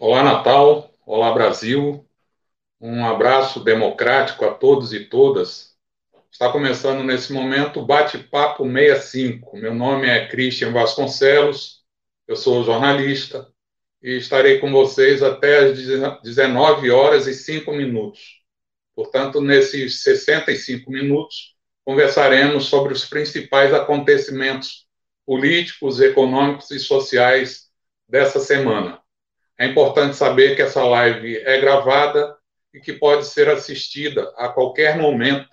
[0.00, 0.94] Olá, Natal.
[1.04, 2.06] Olá, Brasil.
[2.80, 5.76] Um abraço democrático a todos e todas.
[6.30, 9.56] Está começando nesse momento o Bate-Papo 65.
[9.56, 11.82] Meu nome é Christian Vasconcelos,
[12.28, 13.48] eu sou jornalista
[14.00, 18.40] e estarei com vocês até às 19 horas e 5 minutos.
[18.94, 24.86] Portanto, nesses 65 minutos, conversaremos sobre os principais acontecimentos
[25.26, 27.68] políticos, econômicos e sociais
[28.08, 29.02] dessa semana.
[29.58, 32.36] É importante saber que essa live é gravada
[32.72, 35.48] e que pode ser assistida a qualquer momento,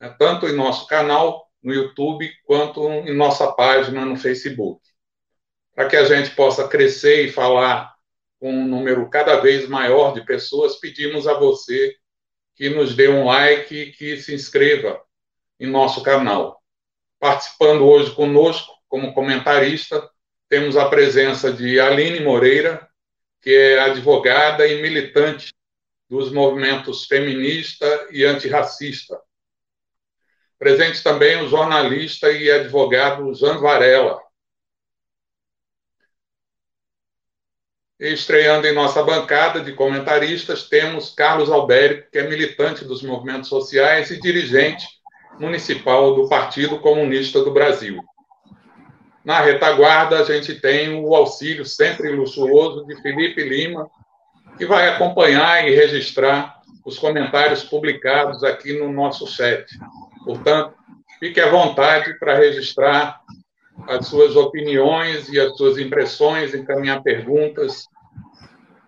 [0.00, 4.80] né, tanto em nosso canal no YouTube quanto em nossa página no Facebook.
[5.74, 7.94] Para que a gente possa crescer e falar
[8.38, 11.96] com um número cada vez maior de pessoas, pedimos a você
[12.54, 15.02] que nos dê um like e que se inscreva
[15.58, 16.62] em nosso canal.
[17.18, 20.08] Participando hoje conosco, como comentarista,
[20.48, 22.88] temos a presença de Aline Moreira,
[23.44, 25.52] que é advogada e militante
[26.08, 29.20] dos movimentos feminista e antirracista.
[30.58, 34.18] Presente também o jornalista e advogado Jean Varela.
[38.00, 44.10] Estreando em nossa bancada de comentaristas, temos Carlos Albérico, que é militante dos movimentos sociais
[44.10, 44.86] e dirigente
[45.38, 48.02] municipal do Partido Comunista do Brasil.
[49.24, 53.88] Na retaguarda, a gente tem o auxílio sempre luxuoso de Felipe Lima,
[54.58, 59.64] que vai acompanhar e registrar os comentários publicados aqui no nosso chat.
[60.24, 60.74] Portanto,
[61.18, 63.20] fique à vontade para registrar
[63.88, 67.88] as suas opiniões e as suas impressões, encaminhar perguntas,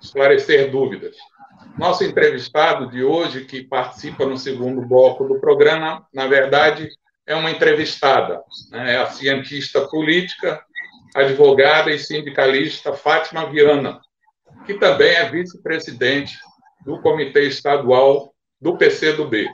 [0.01, 1.17] esclarecer dúvidas.
[1.79, 6.91] Nosso entrevistado de hoje, que participa no segundo bloco do programa, na verdade,
[7.27, 8.95] é uma entrevistada, né?
[8.95, 10.63] é a cientista política,
[11.15, 14.01] advogada e sindicalista Fátima Viana,
[14.65, 16.39] que também é vice-presidente
[16.85, 19.49] do Comitê Estadual do PCdoB.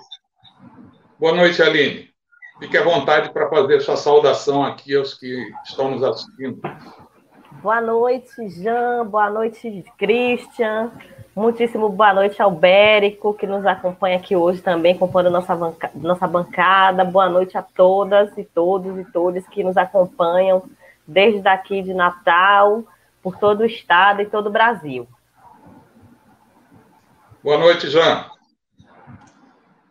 [1.19, 2.11] Boa noite, Aline.
[2.59, 6.61] Fique à vontade para fazer sua saudação aqui aos que estão nos assistindo.
[7.63, 9.07] Boa noite, Jean.
[9.07, 10.93] Boa noite, Christian.
[11.35, 16.29] Muitíssimo boa noite ao Bérico, que nos acompanha aqui hoje também, compondo nossa, banca, nossa
[16.29, 17.07] bancada.
[17.07, 20.63] Boa noite a todas e todos e todas que nos acompanham
[21.07, 22.85] desde daqui de Natal,
[23.23, 25.09] por todo o estado e todo o Brasil.
[27.43, 28.27] Boa noite, João.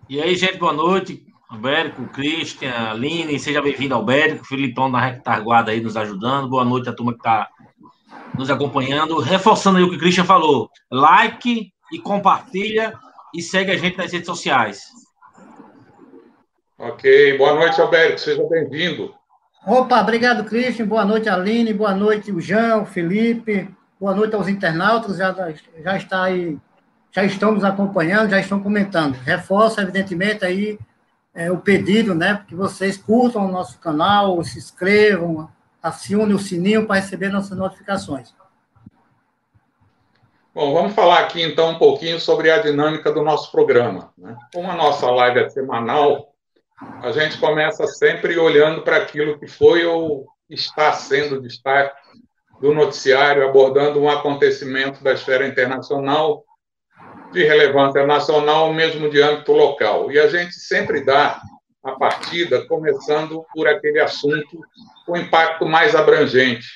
[0.07, 1.25] E aí, gente, boa noite.
[1.49, 6.49] Albérico, Christian, Aline, seja bem-vindo, Albérico, Filipão da retaguarda aí nos ajudando.
[6.49, 7.49] Boa noite a turma que está
[8.37, 9.19] nos acompanhando.
[9.19, 12.93] Reforçando aí o que o Christian falou: like e compartilha
[13.33, 14.81] e segue a gente nas redes sociais.
[16.77, 19.13] Ok, boa noite, Alberto, seja bem-vindo.
[19.65, 20.87] Opa, obrigado, Christian.
[20.87, 21.73] Boa noite, Aline.
[21.73, 23.69] Boa noite, o João, o Felipe.
[23.99, 25.17] Boa noite aos internautas.
[25.17, 25.35] Já,
[25.83, 26.57] já está aí,
[27.11, 29.13] já estão nos acompanhando, já estão comentando.
[29.13, 30.79] Reforça, evidentemente, aí
[31.35, 32.43] é, o pedido, né?
[32.47, 35.47] Que vocês curtam o nosso canal, se inscrevam,
[35.81, 38.33] acione o sininho para receber nossas notificações.
[40.53, 44.11] Bom, vamos falar aqui então um pouquinho sobre a dinâmica do nosso programa.
[44.17, 44.35] Né?
[44.53, 46.33] Como a nossa live é semanal,
[47.01, 51.95] a gente começa sempre olhando para aquilo que foi ou está sendo destaque
[52.59, 56.43] do noticiário, abordando um acontecimento da esfera internacional
[57.31, 60.11] de relevância nacional, mesmo de âmbito local.
[60.11, 61.41] E a gente sempre dá
[61.83, 64.59] a partida começando por aquele assunto
[65.05, 66.67] com impacto mais abrangente,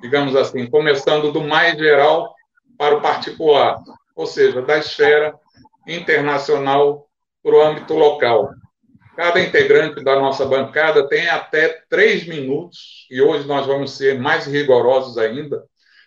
[0.00, 2.34] digamos assim, começando do mais geral
[2.78, 3.78] para o particular,
[4.16, 5.34] ou seja, da esfera
[5.86, 7.06] internacional
[7.42, 8.50] para o âmbito local.
[9.16, 14.46] Cada integrante da nossa bancada tem até três minutos, e hoje nós vamos ser mais
[14.46, 15.62] rigorosos ainda,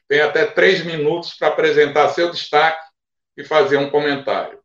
[0.07, 2.85] tem até três minutos para apresentar seu destaque
[3.37, 4.59] e fazer um comentário.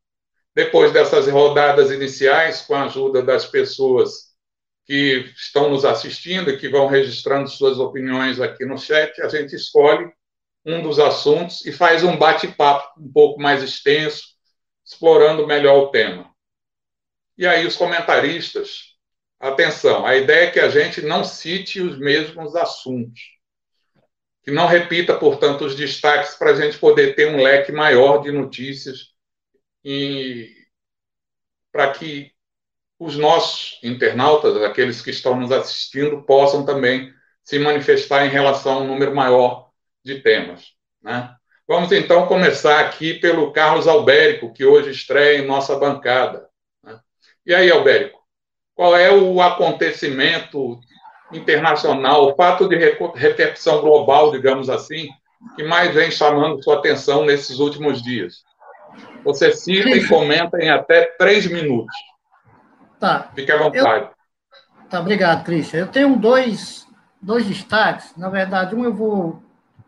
[0.54, 4.32] Depois dessas rodadas iniciais, com a ajuda das pessoas
[4.84, 9.54] que estão nos assistindo e que vão registrando suas opiniões aqui no chat, a gente
[9.54, 10.12] escolhe
[10.64, 14.24] um dos assuntos e faz um bate-papo um pouco mais extenso,
[14.84, 16.30] explorando melhor o tema.
[17.38, 18.96] E aí, os comentaristas,
[19.40, 23.20] atenção, a ideia é que a gente não cite os mesmos assuntos,
[24.44, 28.30] que não repita, portanto, os destaques para a gente poder ter um leque maior de
[28.30, 29.11] notícias
[29.84, 30.50] e
[31.70, 32.32] para que
[32.98, 37.12] os nossos internautas, aqueles que estão nos assistindo, possam também
[37.42, 39.70] se manifestar em relação a um número maior
[40.04, 40.72] de temas.
[41.02, 41.34] Né?
[41.66, 46.48] Vamos então começar aqui pelo Carlos Albérico, que hoje estreia em nossa bancada.
[46.82, 47.00] Né?
[47.44, 48.20] E aí, Albérico,
[48.74, 50.78] qual é o acontecimento
[51.32, 52.76] internacional, o fato de
[53.14, 55.08] repercussão global, digamos assim,
[55.56, 58.44] que mais vem chamando sua atenção nesses últimos dias?
[59.24, 61.94] Você cita e comenta em até três minutos.
[62.98, 63.30] Tá.
[63.34, 64.04] Fique à vontade.
[64.04, 64.88] Eu...
[64.88, 65.80] Tá, obrigado, Cristian.
[65.80, 66.86] Eu tenho dois,
[67.20, 68.14] dois destaques.
[68.16, 69.42] Na verdade, um eu vou,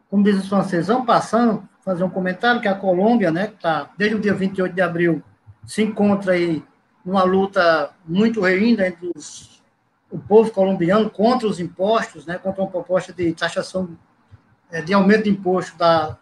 [0.08, 3.90] como diz os franceses, passando, fazer um comentário, que é a Colômbia, né, que está
[3.98, 5.22] desde o dia 28 de abril,
[5.66, 6.64] se encontra aí
[7.04, 9.62] numa luta muito reínda entre os,
[10.10, 13.90] o povo colombiano contra os impostos, né, contra uma proposta de taxação,
[14.72, 16.18] é, de aumento de imposto da,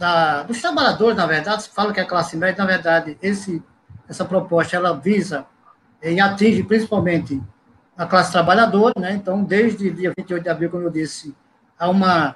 [0.00, 3.62] da, dos trabalhadores, na verdade, se fala que a classe média, na verdade, esse,
[4.08, 5.44] essa proposta ela visa
[6.02, 7.38] e atinge principalmente
[7.98, 9.12] a classe trabalhadora, né?
[9.12, 11.36] Então, desde dia 28 de abril, como eu disse,
[11.78, 12.34] há uma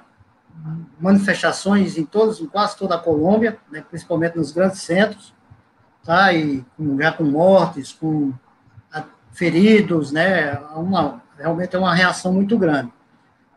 [0.99, 3.83] manifestações em todos, em quase toda a Colômbia, né?
[3.89, 5.33] principalmente nos grandes centros,
[6.03, 6.31] tá?
[6.31, 6.63] E
[6.99, 8.31] já com mortes, com
[9.33, 10.53] feridos, né?
[10.75, 12.93] Uma, realmente é uma reação muito grande.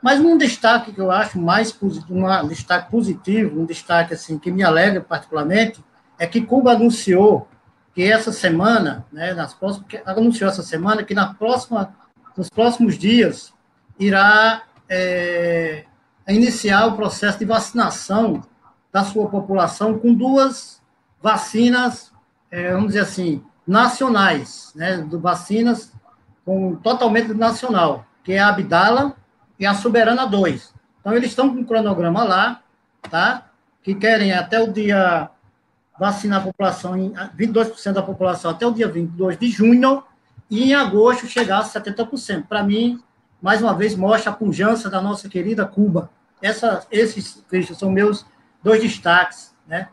[0.02, 4.50] Mas um destaque que eu acho mais positivo, um destaque positivo, um destaque assim que
[4.50, 5.84] me alegra particularmente,
[6.18, 7.48] é que Cuba anunciou
[7.94, 11.94] que essa semana, né, nas próximas, anunciou essa semana que na próxima,
[12.36, 13.52] nos próximos dias
[13.98, 15.84] irá é,
[16.28, 18.42] iniciar o processo de vacinação
[18.92, 20.80] da sua população com duas
[21.20, 22.12] vacinas,
[22.50, 25.92] é, vamos dizer assim, nacionais, né, do vacinas
[26.44, 29.16] com totalmente nacional, que é a Abdala
[29.58, 30.74] e a Soberana 2.
[31.00, 32.62] Então, eles estão com um cronograma lá,
[33.10, 33.50] tá?
[33.82, 35.30] Que querem até o dia
[35.98, 36.92] vacinar a população,
[37.36, 40.04] 22% da população até o dia 22 de junho,
[40.50, 42.46] e em agosto chegar a 70%.
[42.46, 43.02] Para mim,
[43.42, 46.10] mais uma vez, mostra a pujança da nossa querida Cuba.
[46.40, 47.44] Essa, esses
[47.76, 48.24] são meus
[48.62, 49.88] dois destaques, né?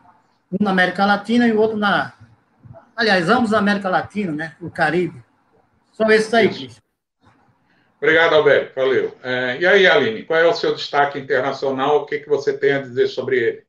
[0.50, 2.12] Um na América Latina e o outro na.
[2.94, 4.56] Aliás, ambos na América Latina, né?
[4.60, 5.22] O Caribe.
[5.92, 6.85] São esses aí, Cristian.
[8.06, 8.72] Obrigado, Alberto.
[8.76, 9.12] Valeu.
[9.20, 11.96] É, e aí, Aline, qual é o seu destaque internacional?
[11.96, 13.62] O que, que você tem a dizer sobre ele?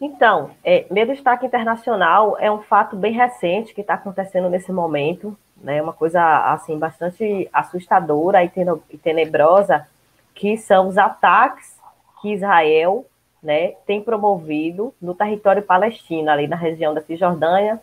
[0.00, 5.36] Então, é, meu destaque internacional é um fato bem recente que está acontecendo nesse momento,
[5.58, 5.82] né?
[5.82, 8.50] Uma coisa assim bastante assustadora e
[8.96, 9.86] tenebrosa,
[10.34, 11.76] que são os ataques
[12.22, 13.04] que Israel,
[13.42, 17.78] né, tem promovido no território palestino, ali na região da Cisjordânia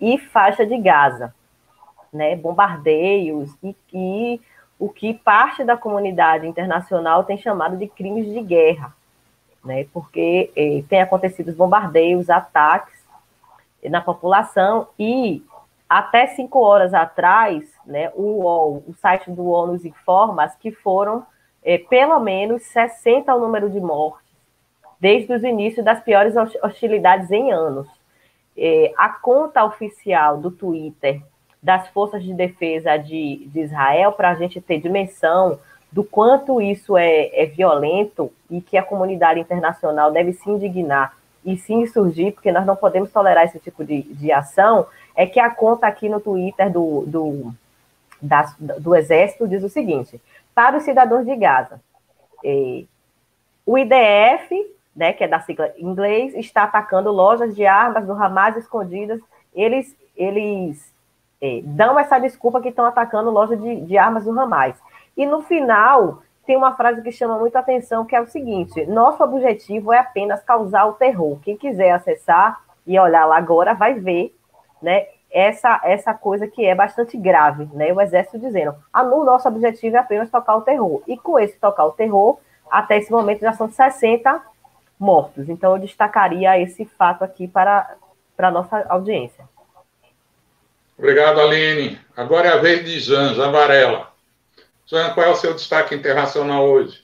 [0.00, 1.32] e faixa de Gaza
[2.12, 4.40] né, bombardeios e, e
[4.78, 8.94] o que parte da comunidade internacional tem chamado de crimes de guerra,
[9.64, 12.98] né, porque eh, tem acontecido os bombardeios, ataques
[13.84, 15.44] na população e
[15.88, 21.26] até cinco horas atrás, né, o, UOL, o site do ONU nos informa que foram
[21.62, 24.30] eh, pelo menos 60 o número de mortes
[25.00, 27.88] desde os inícios das piores hostilidades em anos.
[28.56, 31.22] Eh, a conta oficial do Twitter
[31.62, 35.58] das forças de defesa de, de Israel para a gente ter dimensão
[35.92, 41.14] do quanto isso é, é violento e que a comunidade internacional deve se indignar
[41.44, 44.86] e se insurgir, porque nós não podemos tolerar esse tipo de, de ação,
[45.16, 47.54] é que a conta aqui no Twitter do, do,
[48.20, 50.20] da, do Exército diz o seguinte:
[50.54, 51.80] para os cidadãos de Gaza,
[52.44, 52.84] eh,
[53.64, 54.54] o IDF,
[54.94, 59.20] né, que é da sigla em inglês, está atacando lojas de armas do Hamas escondidas.
[59.54, 60.92] Eles, eles
[61.40, 64.76] é, dão essa desculpa que estão atacando loja de, de armas do Ramais.
[65.16, 69.22] E no final, tem uma frase que chama muita atenção, que é o seguinte: nosso
[69.22, 71.38] objetivo é apenas causar o terror.
[71.42, 74.34] Quem quiser acessar e olhar lá agora vai ver,
[74.82, 75.06] né?
[75.32, 77.92] Essa, essa coisa que é bastante grave, né?
[77.92, 81.02] O exército dizendo: ah, nosso objetivo é apenas tocar o terror.
[81.06, 82.38] E com esse tocar o terror,
[82.70, 84.42] até esse momento já são 60
[84.98, 85.48] mortos.
[85.48, 87.96] Então, eu destacaria esse fato aqui para,
[88.36, 89.44] para a nossa audiência.
[91.00, 91.98] Obrigado, Aline.
[92.14, 94.12] Agora é a vez de Jean Varela.
[94.84, 97.02] Jean, qual é o seu destaque internacional hoje?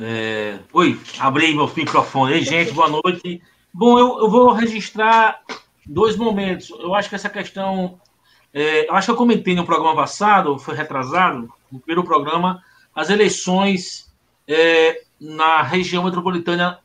[0.00, 0.58] É...
[0.72, 2.32] Oi, abri meu microfone.
[2.32, 3.42] Ei, gente, boa noite.
[3.70, 5.42] Bom, eu, eu, vou registrar
[5.84, 6.70] dois momentos.
[6.70, 8.00] Eu acho que essa questão.
[8.54, 13.10] É, eu acho que eu comentei no programa passado, foi retrasado, no primeiro programa, as
[13.10, 14.05] eleições
[14.48, 16.78] é, na região metropolitana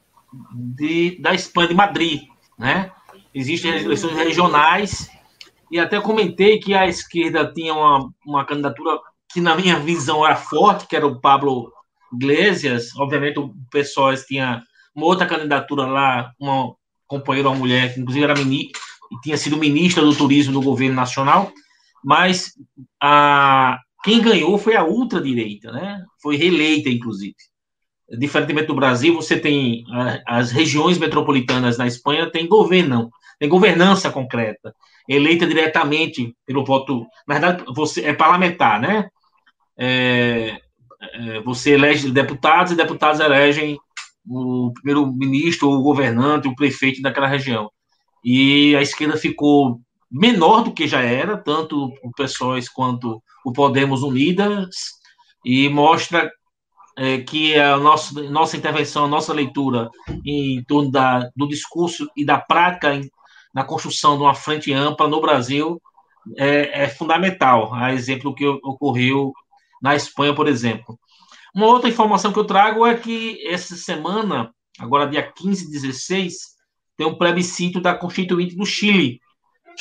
[0.53, 2.21] de, da Espanha, de Madrid,
[2.57, 2.91] né?
[3.33, 5.09] Existem eleições regionais
[5.71, 8.99] e até comentei que a esquerda tinha uma, uma candidatura
[9.31, 11.71] que, na minha visão, era forte, que era o Pablo
[12.13, 12.93] Iglesias.
[12.97, 14.61] Obviamente, o pessoal tinha
[14.93, 16.75] uma outra candidatura lá, uma
[17.07, 18.81] companheira, uma mulher, que inclusive era ministra,
[19.23, 21.51] tinha sido ministra do turismo do governo nacional,
[22.03, 22.53] mas
[23.01, 26.03] a, quem ganhou foi a ultradireita, né?
[26.21, 27.35] Foi reeleita, inclusive
[28.17, 29.83] diferentemente do Brasil, você tem
[30.27, 34.73] as regiões metropolitanas na Espanha tem governam, tem governança concreta,
[35.07, 37.05] eleita diretamente pelo voto.
[37.27, 39.09] Na verdade, você é parlamentar, né?
[39.77, 40.57] É,
[41.01, 43.79] é, você elege deputados e deputados elegem
[44.27, 47.71] o primeiro-ministro, o governante, o prefeito daquela região.
[48.23, 49.79] E a esquerda ficou
[50.11, 54.67] menor do que já era, tanto o PSOE quanto o Podemos Unidas,
[55.43, 56.29] e mostra
[56.97, 59.89] é, que a nossa, nossa intervenção, a nossa leitura
[60.25, 63.09] em torno da, do discurso e da prática em,
[63.53, 65.81] na construção de uma frente ampla no Brasil
[66.37, 69.33] é, é fundamental, a exemplo que ocorreu
[69.81, 70.99] na Espanha, por exemplo.
[71.53, 76.33] Uma outra informação que eu trago é que essa semana, agora dia 15 e 16,
[76.95, 79.19] tem um plebiscito da Constituinte do Chile.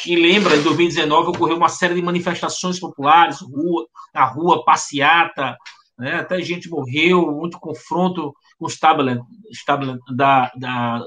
[0.02, 5.56] Que lembra, em 2019 ocorreu uma série de manifestações populares, rua, na rua, passeata,
[6.00, 6.14] né?
[6.14, 11.04] até gente morreu, muito confronto com o establishment, da, da,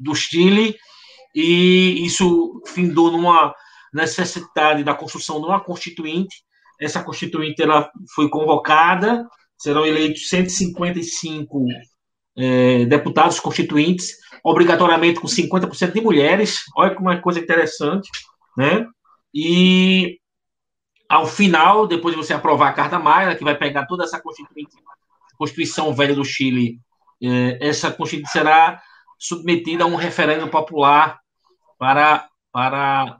[0.00, 0.74] do Chile,
[1.34, 3.54] e isso findou numa
[3.92, 6.42] necessidade da construção de uma constituinte.
[6.80, 9.28] Essa constituinte ela foi convocada,
[9.58, 11.66] serão eleitos 155
[12.36, 16.60] é, deputados constituintes, obrigatoriamente com 50% de mulheres.
[16.74, 18.08] Olha como é coisa interessante,
[18.56, 18.86] né?
[19.34, 20.18] E
[21.14, 24.20] ao final, depois de você aprovar a Carta Magna, que vai pegar toda essa
[25.36, 26.80] Constituição Velha do Chile,
[27.22, 28.82] é, essa Constituição será
[29.18, 31.20] submetida a um referendo popular
[31.78, 33.16] para, para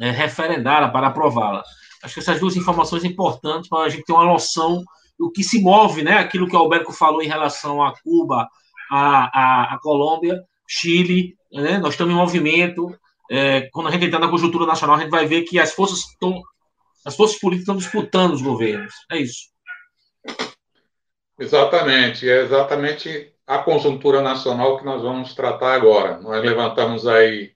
[0.00, 1.62] é, referendá-la, para aprová-la.
[2.02, 4.84] Acho que essas duas informações são importantes para a gente ter uma noção
[5.18, 6.18] do que se move, né?
[6.18, 8.48] Aquilo que o Alberto falou em relação a Cuba,
[8.90, 11.78] a, a, a Colômbia, Chile, né?
[11.78, 12.94] Nós estamos em movimento.
[13.30, 16.00] É, quando a gente entrar na conjuntura nacional, a gente vai ver que as forças
[16.00, 16.42] estão,
[17.04, 18.94] as forças políticas estão disputando os governos.
[19.10, 19.50] É isso.
[21.38, 26.20] Exatamente, é exatamente a conjuntura nacional que nós vamos tratar agora.
[26.20, 27.52] Nós levantamos aí,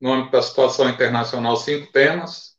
[0.00, 2.56] no âmbito da situação internacional, cinco temas.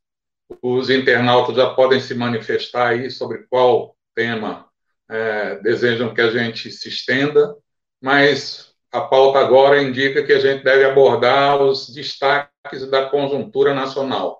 [0.62, 4.70] Os internautas já podem se manifestar aí sobre qual tema
[5.10, 7.56] é, desejam que a gente se estenda,
[8.02, 14.39] mas a pauta agora indica que a gente deve abordar os destaques da conjuntura nacional.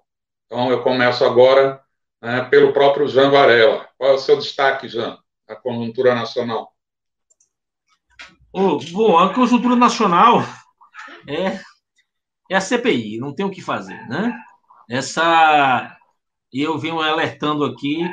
[0.52, 1.80] Então, eu começo agora
[2.20, 3.88] né, pelo próprio Jean Varela.
[3.96, 5.16] Qual é o seu destaque, Jean,
[5.48, 6.74] da conjuntura nacional?
[8.52, 10.42] Oh, bom, a conjuntura nacional
[11.28, 11.60] é,
[12.50, 14.34] é a CPI, não tem o que fazer, né?
[14.90, 15.96] Essa.
[16.52, 18.12] Eu venho alertando aqui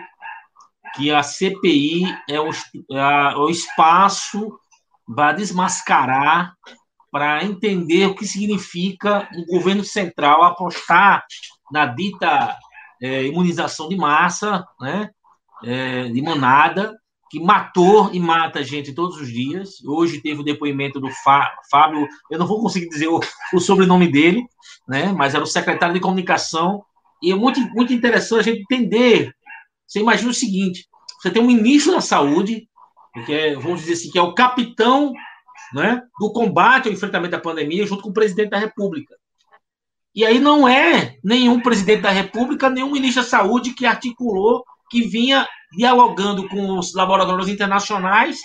[0.95, 4.61] que a CPI é o, é o espaço
[5.07, 6.55] para desmascarar,
[7.11, 11.25] para entender o que significa o governo central apostar
[11.71, 12.57] na dita
[13.01, 15.11] é, imunização de massa, né,
[15.65, 16.97] é, de manada,
[17.29, 19.85] que matou e mata gente todos os dias.
[19.85, 21.09] Hoje teve o depoimento do
[21.71, 23.21] Fábio, eu não vou conseguir dizer o,
[23.53, 24.45] o sobrenome dele,
[24.89, 26.85] né, mas era o secretário de comunicação.
[27.23, 29.35] E é muito, muito interessante a gente entender
[29.87, 30.87] você imagina o seguinte:
[31.21, 32.69] você tem um ministro da saúde,
[33.25, 35.13] que é, vamos dizer assim, que é o capitão
[35.73, 39.15] né, do combate ao enfrentamento da pandemia, junto com o presidente da República.
[40.17, 45.03] E aí não é nenhum presidente da República, nenhum ministro da Saúde que articulou, que
[45.03, 45.47] vinha
[45.77, 48.39] dialogando com os laboratórios internacionais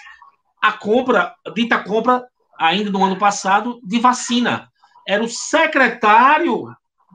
[0.61, 2.27] a compra, dita compra,
[2.59, 4.69] ainda no ano passado, de vacina.
[5.07, 6.65] Era o secretário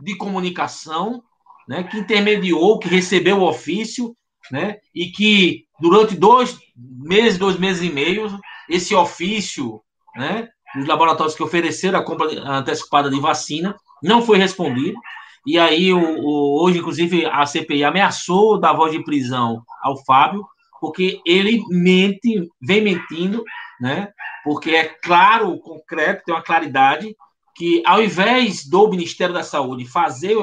[0.02, 1.22] de comunicação
[1.68, 4.16] né, que intermediou, que recebeu o ofício,
[4.50, 9.82] né, e que durante dois meses, dois meses e meio, esse ofício
[10.16, 14.98] né, dos laboratórios que ofereceram a compra antecipada de vacina não foi respondido.
[15.46, 20.44] E aí, o, o, hoje, inclusive, a CPI ameaçou dar voz de prisão ao Fábio,
[20.80, 23.44] porque ele mente, vem mentindo,
[23.80, 24.08] né?
[24.44, 27.16] Porque é claro, concreto, tem uma claridade,
[27.54, 30.36] que ao invés do Ministério da Saúde fazer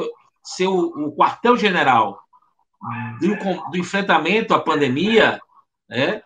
[0.44, 2.20] ser o, o quartel-general
[3.20, 5.40] do, do, enfrentamento à pandemia,
[5.88, 6.22] né,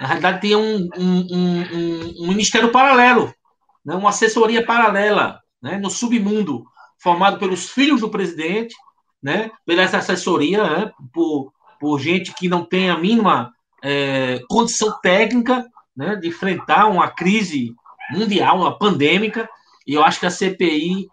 [0.00, 3.34] na realidade tem um, um, um, um ministério paralelo,
[3.84, 6.64] né, uma assessoria paralela né, no submundo,
[7.00, 8.74] formado pelos filhos do presidente,
[9.22, 14.98] né, pela essa assessoria, né, por, por gente que não tem a mínima é, condição
[15.00, 17.74] técnica né, de enfrentar uma crise
[18.12, 19.48] mundial, uma pandêmica,
[19.86, 21.08] e eu acho que a CPI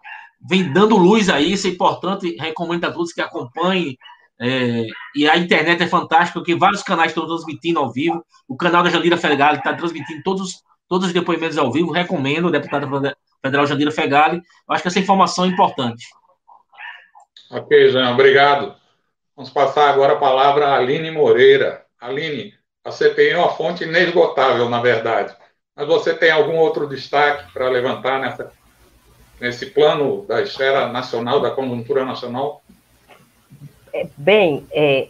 [0.48, 3.96] vem dando luz a isso, é importante, recomendo a todos que acompanhem.
[4.38, 4.84] É,
[5.14, 8.24] e a internet é fantástica, porque vários canais estão transmitindo ao vivo.
[8.46, 11.90] O canal da Jandira Fegali está transmitindo todos, todos os depoimentos ao vivo.
[11.90, 12.86] Recomendo, deputada
[13.46, 14.36] federal Jandira Fegali.
[14.36, 16.06] Eu acho que essa informação é importante.
[17.50, 18.74] Ok, Jean, obrigado.
[19.34, 21.84] Vamos passar agora a palavra a Aline Moreira.
[22.00, 25.34] Aline, a CPI é uma fonte inesgotável, na verdade.
[25.74, 28.52] Mas você tem algum outro destaque para levantar nessa
[29.40, 32.62] nesse plano da esfera nacional, da conjuntura nacional?
[33.92, 35.08] É, bem, é,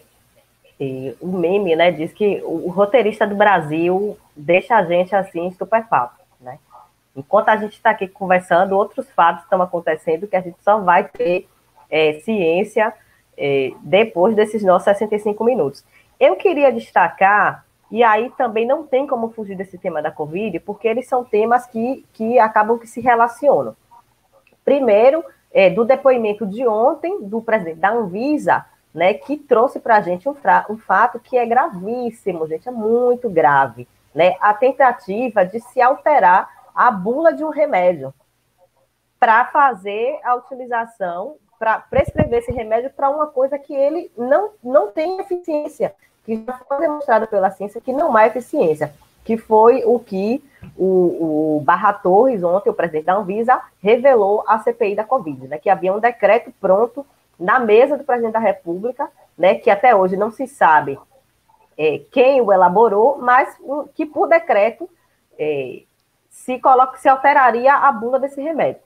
[0.81, 5.49] é, o meme né, diz que o, o roteirista do Brasil deixa a gente assim
[5.49, 6.26] estupefato.
[7.17, 11.05] Enquanto a gente está aqui conversando, outros fatos estão acontecendo que a gente só vai
[11.05, 11.49] ter
[11.91, 12.93] é, ciência
[13.37, 15.85] é, depois desses nossos 65 minutos.
[16.21, 20.89] Eu queria destacar, e aí também não tem como fugir desse tema da Covid, porque
[20.89, 23.77] eles são temas que, que acabam que se relacionam.
[24.65, 30.01] Primeiro, é, do depoimento de ontem do presidente da Anvisa, né, que trouxe para a
[30.01, 30.35] gente um,
[30.71, 36.49] um, fato que é gravíssimo, gente, é muito grave, né, a tentativa de se alterar
[36.77, 38.13] a bula de um remédio
[39.19, 44.89] para fazer a utilização para prescrever esse remédio para uma coisa que ele não, não
[44.93, 48.93] tem eficiência, que já foi demonstrado pela ciência que não há eficiência,
[49.25, 50.45] que foi o que
[50.77, 55.59] o, o Barra Torres, ontem, o presidente da Anvisa, revelou à CPI da Covid, né,
[55.59, 57.07] que havia um decreto pronto
[57.41, 60.99] na mesa do presidente da República, né, que até hoje não se sabe
[61.79, 63.57] é, quem o elaborou, mas
[63.95, 64.89] que por decreto
[65.39, 65.83] é,
[66.37, 68.83] se coloca, se alteraria a bula desse remédio.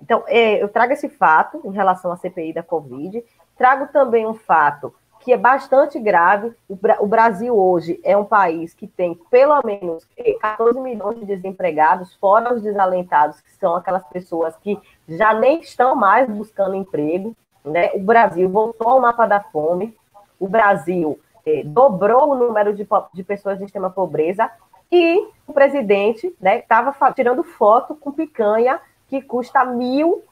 [0.00, 3.24] Então, é, eu trago esse fato em relação à CPI da Covid,
[3.56, 6.52] trago também um fato que é bastante grave.
[6.68, 10.06] O, Brasil hoje é um país que tem pelo menos
[10.40, 15.60] 14 é, milhões de desempregados, fora os desalentados, que são aquelas pessoas que já nem
[15.60, 17.34] estão mais buscando emprego.
[17.64, 17.90] Né?
[17.94, 19.96] O Brasil voltou ao mapa da fome,
[20.38, 24.50] o Brasil é, dobrou o número de, de pessoas em extrema pobreza,
[24.92, 30.22] e o presidente estava né, tirando foto com picanha que custa mil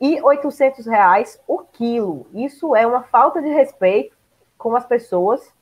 [0.00, 2.26] e oitocentos reais o quilo.
[2.34, 4.16] Isso é uma falta de respeito
[4.58, 5.52] com as pessoas,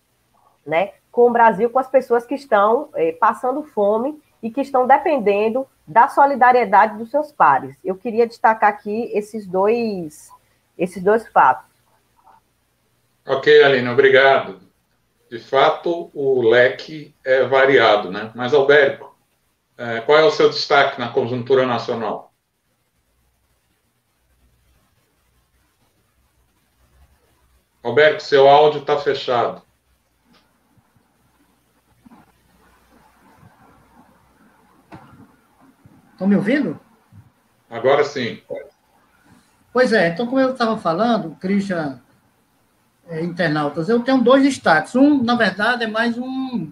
[0.65, 0.93] né?
[1.12, 5.67] Com o Brasil, com as pessoas que estão eh, passando fome e que estão dependendo
[5.87, 7.77] da solidariedade dos seus pares.
[7.85, 10.31] Eu queria destacar aqui esses dois,
[10.77, 11.67] esses dois fatos.
[13.27, 14.68] Ok, Aline, obrigado.
[15.31, 18.33] De fato, o leque é variado, né?
[18.35, 19.09] Mas, Alberto,
[19.77, 22.33] é, qual é o seu destaque na conjuntura nacional?
[27.85, 29.62] Roberto, seu áudio está fechado.
[36.12, 36.81] Estão me ouvindo?
[37.71, 38.43] Agora sim.
[39.73, 42.03] Pois é, então, como eu estava falando, Christian,
[43.09, 44.94] é, internautas, eu tenho dois destaques.
[44.94, 46.71] Um, na verdade, é mais um.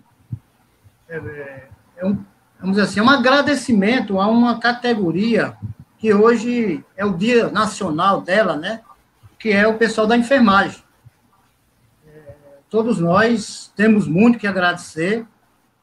[1.09, 2.18] É, é um
[2.59, 5.57] vamos dizer assim, um agradecimento a uma categoria
[5.99, 8.81] que hoje é o dia nacional dela, né?
[9.38, 10.83] Que é o pessoal da enfermagem.
[12.07, 12.33] É,
[12.68, 15.27] todos nós temos muito que agradecer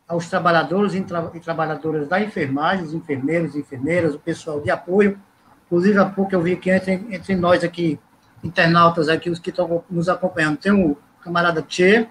[0.07, 4.69] aos trabalhadores e, tra e trabalhadoras da enfermagem, os enfermeiros e enfermeiras, o pessoal de
[4.69, 5.19] apoio.
[5.65, 7.99] Inclusive, há pouco eu vi que entre, entre nós aqui,
[8.43, 12.07] internautas aqui, os que estão nos acompanhando, tem o camarada Tchê,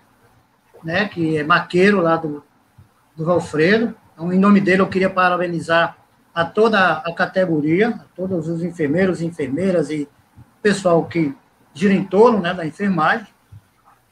[0.83, 2.43] né, que é maqueiro lá do,
[3.17, 5.97] do Valfredo, então, em nome dele, eu queria parabenizar
[6.35, 10.09] a toda a categoria, a todos os enfermeiros enfermeiras e
[10.63, 11.35] pessoal que
[11.75, 13.27] gira em torno né, da enfermagem.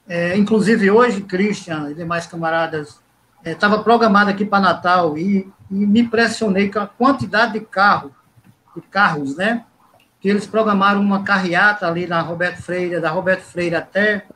[0.09, 3.01] É, inclusive, hoje, Christian e demais camaradas,
[3.45, 8.11] estava é, programado aqui para Natal e, e, me impressionei com a quantidade de carro,
[8.75, 9.65] de carros, né?
[10.21, 14.27] Que eles programaram uma carreata ali na Roberto Freire, da Roberto Freire até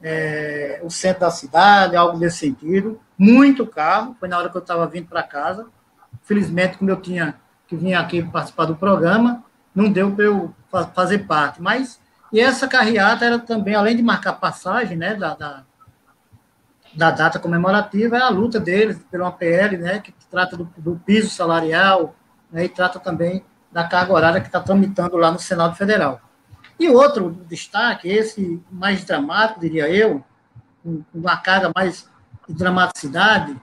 [0.00, 3.00] é, o centro da cidade, algo nesse sentido.
[3.18, 5.66] Muito carro, foi na hora que eu estava vindo para casa.
[6.22, 7.34] Felizmente, como eu tinha
[7.66, 10.54] que vir aqui participar do programa, não deu para eu
[10.94, 11.60] fazer parte.
[11.60, 12.00] Mas,
[12.32, 15.64] e essa carreata era também, além de marcar passagem né, da, da,
[16.94, 21.30] da data comemorativa, é a luta deles pelo APL, né, que trata do, do piso
[21.30, 22.14] salarial,
[22.50, 23.44] né, e trata também
[23.76, 26.18] da carga horária que está tramitando lá no Senado Federal.
[26.80, 30.24] E outro destaque, esse mais dramático, diria eu,
[30.82, 32.08] com uma carga mais
[32.48, 33.54] de dramaticidade,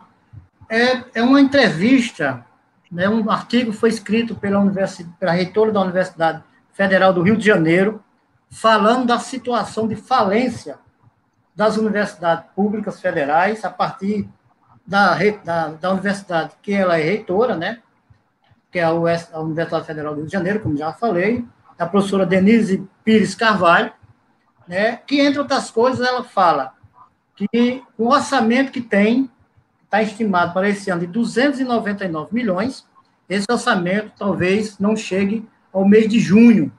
[0.69, 2.45] é, é uma entrevista,
[2.91, 7.47] né, um artigo foi escrito pela, universidade, pela reitora da Universidade Federal do Rio de
[7.47, 7.99] Janeiro,
[8.51, 10.77] falando da situação de falência
[11.55, 14.29] das universidades públicas federais, a partir
[14.85, 17.79] da, da, da universidade que ela é reitora, né,
[18.73, 21.45] que é a, US, a Universidade Federal do Rio de Janeiro, como já falei,
[21.77, 23.93] a professora Denise Pires Carvalho,
[24.67, 26.73] né, que, entre outras coisas, ela fala
[27.35, 29.29] que o orçamento que tem,
[29.83, 32.83] está estimado para esse ano de 299 milhões,
[33.29, 36.71] esse orçamento talvez não chegue ao mês de junho,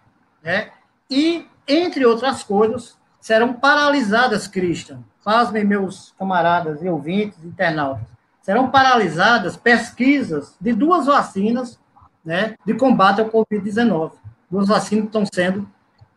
[0.43, 0.71] né?
[1.09, 8.07] E, entre outras coisas, serão paralisadas, Christian, pasmem meus camaradas e ouvintes, internautas,
[8.43, 11.79] serão paralisadas pesquisas de duas vacinas
[12.25, 14.13] né, de combate ao Covid-19.
[14.51, 15.69] Duas vacinas estão sendo,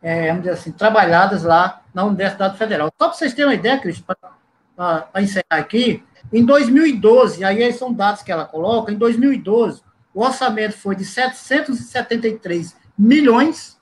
[0.01, 2.91] é, vamos dizer assim, trabalhadas lá na Universidade Federal.
[2.97, 8.21] Só para vocês terem uma ideia, Cris, para encerrar aqui, em 2012, aí são dados
[8.21, 9.81] que ela coloca, em 2012,
[10.13, 13.77] o orçamento foi de 773 milhões,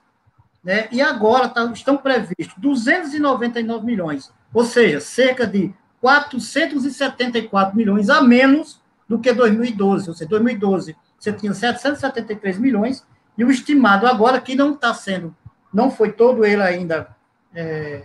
[0.62, 8.20] né, e agora tá, estão previstos 299 milhões, ou seja, cerca de 474 milhões a
[8.20, 10.08] menos do que 2012.
[10.08, 15.34] Ou seja, 2012 você tinha 773 milhões e o estimado agora que não está sendo,
[15.72, 17.08] não foi todo ele ainda
[17.54, 18.04] é,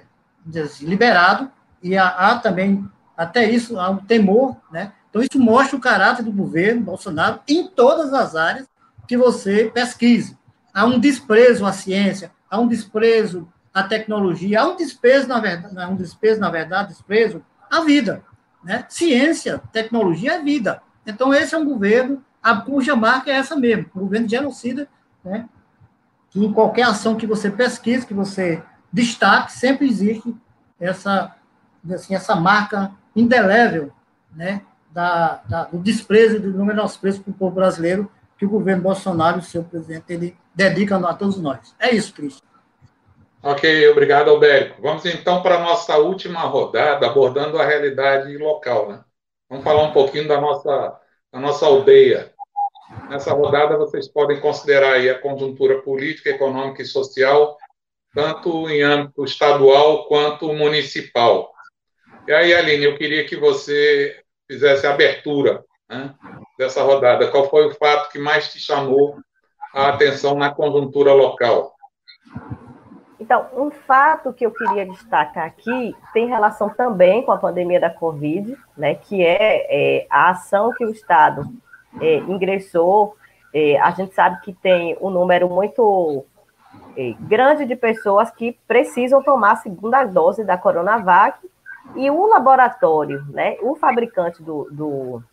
[0.64, 1.50] assim, liberado
[1.82, 4.94] e há, há, também até isso há um temor, né?
[5.10, 8.68] Então isso mostra o caráter do governo Bolsonaro em todas as áreas
[9.08, 10.38] que você pesquise.
[10.74, 15.92] Há um desprezo à ciência, há um desprezo à tecnologia, há um desprezo na verdade,
[15.92, 18.24] um desprezo na verdade, desprezo à vida,
[18.64, 18.86] né?
[18.90, 20.82] Ciência, tecnologia é vida.
[21.06, 24.88] Então, esse é um governo a, cuja marca é essa mesmo, um governo genocida,
[25.24, 25.48] né?
[26.30, 30.34] que em qualquer ação que você pesquise, que você destaque, sempre existe
[30.80, 31.36] essa,
[31.94, 33.92] assim, essa marca indelével
[34.34, 34.62] né?
[34.92, 39.44] da, da, do desprezo, do menosprezo para o povo brasileiro que o governo Bolsonaro, o
[39.44, 41.76] seu presidente, ele dedica a todos nós.
[41.80, 42.48] É isso, Cristian.
[43.44, 44.82] Ok, obrigado, Albérico.
[44.82, 48.90] Vamos então para a nossa última rodada, abordando a realidade local.
[48.90, 49.00] Né?
[49.50, 51.00] Vamos falar um pouquinho da nossa
[51.32, 52.31] a nossa aldeia.
[53.10, 57.58] Nessa rodada, vocês podem considerar aí a conjuntura política, econômica e social,
[58.14, 61.52] tanto em âmbito estadual quanto municipal.
[62.28, 66.14] E aí, Aline, eu queria que você fizesse a abertura né,
[66.58, 67.30] dessa rodada.
[67.32, 69.18] Qual foi o fato que mais te chamou
[69.74, 71.74] a atenção na conjuntura local?
[73.20, 77.90] Então, um fato que eu queria destacar aqui tem relação também com a pandemia da
[77.90, 81.44] Covid, né, que é, é a ação que o Estado
[82.00, 83.16] é, ingressou.
[83.54, 86.26] É, a gente sabe que tem um número muito
[86.96, 91.38] é, grande de pessoas que precisam tomar a segunda dose da Coronavac
[91.96, 95.24] e o laboratório, né, o fabricante do, do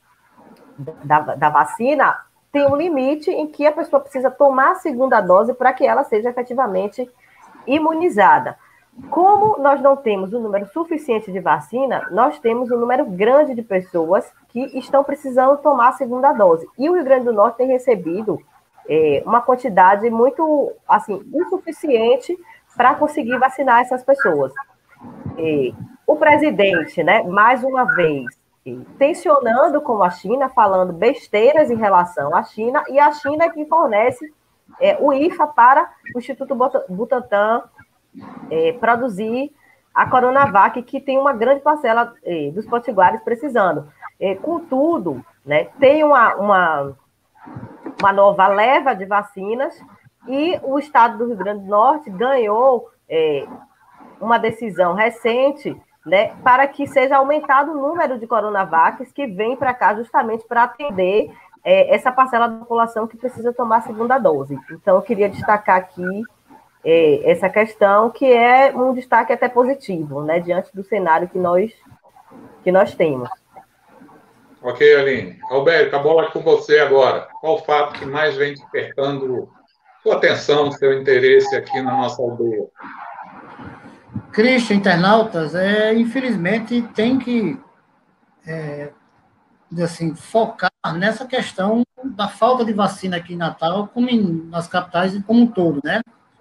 [1.04, 2.16] da, da vacina
[2.50, 6.04] tem um limite em que a pessoa precisa tomar a segunda dose para que ela
[6.04, 7.08] seja efetivamente
[7.66, 8.56] imunizada.
[9.10, 13.62] Como nós não temos um número suficiente de vacina, nós temos um número grande de
[13.62, 16.68] pessoas que estão precisando tomar a segunda dose.
[16.76, 18.40] E o Rio Grande do Norte tem recebido
[18.88, 22.36] é, uma quantidade muito, assim, insuficiente
[22.76, 24.52] para conseguir vacinar essas pessoas.
[26.06, 28.26] O presidente, né, mais uma vez,
[28.98, 33.64] tensionando com a China, falando besteiras em relação à China, e a China é que
[33.66, 34.32] fornece
[34.80, 36.54] é, o IFA para o Instituto
[36.88, 37.62] Butantan
[38.50, 39.52] é, produzir
[39.94, 43.88] a Coronavac, que tem uma grande parcela é, dos potiguares precisando.
[44.20, 46.96] É, contudo, né, tem uma, uma,
[48.00, 49.74] uma nova leva de vacinas
[50.26, 53.46] e o estado do Rio Grande do Norte ganhou é,
[54.20, 59.74] uma decisão recente né, para que seja aumentado o número de Coronavacs que vem para
[59.74, 61.30] cá justamente para atender
[61.64, 64.58] é, essa parcela da população que precisa tomar a segunda dose.
[64.70, 66.22] Então, eu queria destacar aqui
[66.84, 71.72] é, essa questão, que é um destaque até positivo, né, diante do cenário que nós,
[72.62, 73.28] que nós temos.
[74.62, 75.38] Ok, Aline.
[75.50, 77.28] Alberto, a bola é com você agora.
[77.40, 79.48] Qual o fato que mais vem despertando
[80.02, 82.66] sua atenção, seu interesse aqui na nossa aldeia?
[84.32, 87.58] Christian, internautas, é, infelizmente tem que
[88.46, 88.90] é,
[89.82, 95.20] assim, focar nessa questão da falta de vacina aqui em Natal, como em, nas capitais
[95.24, 96.00] como um todo, né?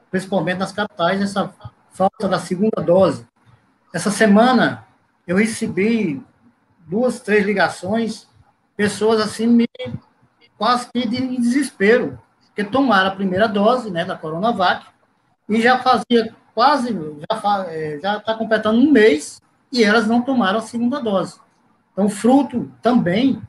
[0.09, 1.53] Principalmente nas capitais, essa
[1.91, 3.25] falta da segunda dose.
[3.93, 4.85] Essa semana
[5.25, 6.23] eu recebi
[6.85, 8.27] duas, três ligações,
[8.75, 9.67] pessoas assim me
[10.57, 12.19] quase que de desespero,
[12.55, 14.85] que tomaram a primeira dose, né, da Coronavac,
[15.47, 16.91] e já fazia quase,
[17.29, 19.39] já é, já está completando um mês,
[19.71, 21.39] e elas não tomaram a segunda dose.
[21.93, 23.41] Então, fruto também,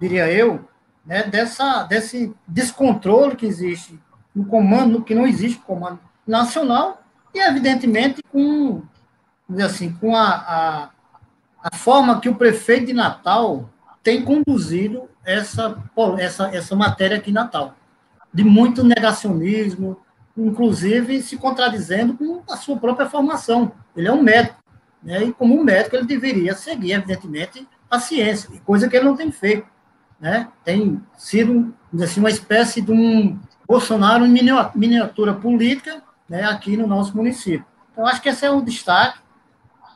[0.00, 0.68] diria eu,
[1.04, 4.00] né, dessa, desse descontrole que existe
[4.36, 7.02] no comando, que não existe comando nacional,
[7.34, 8.82] e, evidentemente, com,
[9.64, 10.90] assim, com a, a,
[11.62, 13.70] a forma que o prefeito de Natal
[14.02, 15.82] tem conduzido essa,
[16.18, 17.74] essa, essa matéria aqui em Natal,
[18.32, 19.96] de muito negacionismo,
[20.36, 23.72] inclusive se contradizendo com a sua própria formação.
[23.96, 24.62] Ele é um médico,
[25.02, 25.24] né?
[25.24, 29.66] e como médico ele deveria seguir, evidentemente, a ciência, coisa que ele não tem feito.
[30.20, 30.48] Né?
[30.64, 34.32] Tem sido assim, uma espécie de um Bolsonaro em
[34.74, 37.66] miniatura política né, aqui no nosso município.
[37.92, 39.18] Então, acho que esse é o destaque.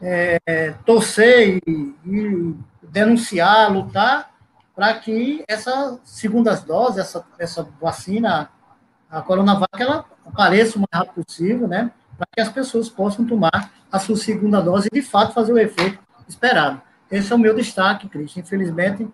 [0.02, 4.30] É, torcer e, e denunciar, lutar
[4.74, 8.48] para que essa segunda dose, essa, essa vacina,
[9.10, 11.90] a Coronavac, ela apareça o mais rápido possível, né?
[12.16, 15.58] Para que as pessoas possam tomar a sua segunda dose e, de fato, fazer o
[15.58, 16.80] efeito esperado.
[17.10, 18.34] Esse é o meu destaque, Cris.
[18.36, 19.06] Infelizmente,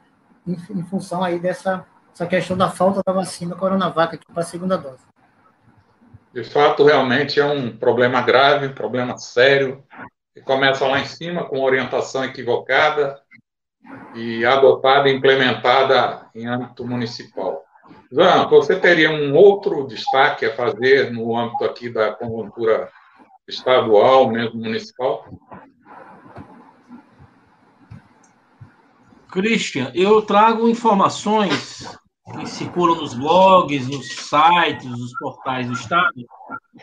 [0.46, 1.84] em, em, função aí dessa
[2.16, 5.04] essa questão da falta da vacina Coronavac para a segunda dose.
[6.32, 9.84] De fato, realmente é um problema grave, um problema sério,
[10.32, 13.20] que começa lá em cima com orientação equivocada
[14.14, 17.62] e adotada e implementada em âmbito municipal.
[18.10, 22.90] João, você teria um outro destaque a fazer no âmbito aqui da conjuntura
[23.46, 25.28] estadual, mesmo municipal?
[29.30, 31.86] Christian, eu trago informações
[32.32, 36.12] que circulam nos blogs, nos sites, nos portais do Estado,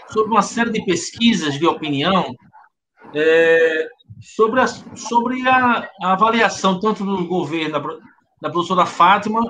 [0.10, 2.34] sobre uma série de pesquisas de opinião
[3.14, 3.88] é,
[4.22, 7.98] sobre, a, sobre a, a, avaliação tanto do governo da,
[8.42, 9.42] da professora Fátima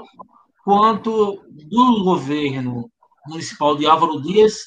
[0.64, 2.90] quanto do governo
[3.28, 4.64] municipal de Álvaro Dias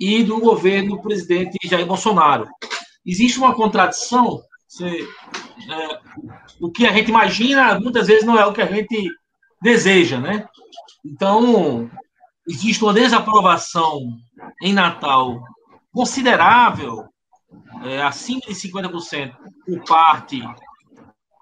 [0.00, 2.48] e do governo do presidente Jair Bolsonaro.
[3.06, 5.06] Existe uma contradição, você,
[5.70, 6.00] é,
[6.60, 9.08] o que a gente imagina muitas vezes não é o que a gente
[9.64, 10.46] deseja, né?
[11.02, 11.90] Então,
[12.46, 13.98] existe uma desaprovação
[14.62, 15.42] em Natal
[15.90, 17.06] considerável,
[17.82, 20.42] é, acima de 50% por parte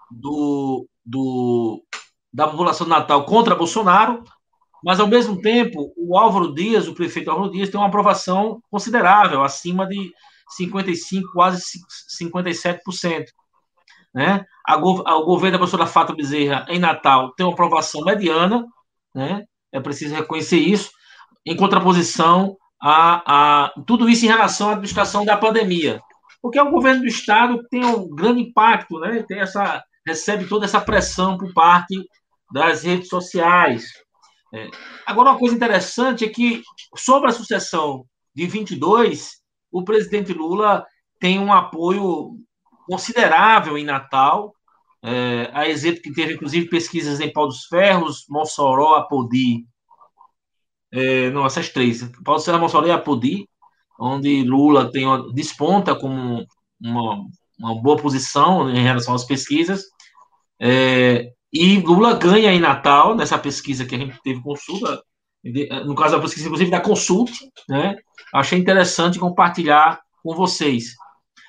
[0.08, 1.82] do, do,
[2.32, 4.22] da população de Natal contra Bolsonaro,
[4.84, 9.42] mas, ao mesmo tempo, o Álvaro Dias, o prefeito Álvaro Dias, tem uma aprovação considerável,
[9.42, 10.12] acima de
[10.60, 11.60] 55%, quase
[12.20, 13.24] 57%.
[14.14, 14.44] Né?
[14.66, 18.64] A, o governo da professora Fátima Bezerra, em Natal, tem uma aprovação mediana,
[19.14, 19.44] né?
[19.72, 20.90] é preciso reconhecer isso,
[21.46, 26.00] em contraposição a, a tudo isso em relação à administração da pandemia.
[26.40, 29.24] Porque o governo do Estado tem um grande impacto, né?
[29.26, 31.96] tem essa, recebe toda essa pressão por parte
[32.52, 33.84] das redes sociais.
[34.54, 34.68] É.
[35.06, 36.62] Agora, uma coisa interessante é que,
[36.96, 39.36] sobre a sucessão de 22,
[39.70, 40.84] o presidente Lula
[41.18, 42.36] tem um apoio
[42.92, 44.54] considerável em Natal,
[45.02, 49.64] é, a exemplo que teve, inclusive, pesquisas em Pau dos Ferros, Mossoró, Apodi,
[50.92, 53.48] é, não, essas três, Pau dos Ferros, Mossoró e Apodi,
[53.98, 56.46] onde Lula tem uma, desponta como
[56.78, 57.24] uma,
[57.58, 59.84] uma boa posição em relação às pesquisas,
[60.60, 65.02] é, e Lula ganha em Natal, nessa pesquisa que a gente teve consulta,
[65.86, 67.32] no caso da pesquisa, inclusive, da consulta,
[67.66, 67.96] né?
[68.34, 70.94] Achei interessante compartilhar com vocês.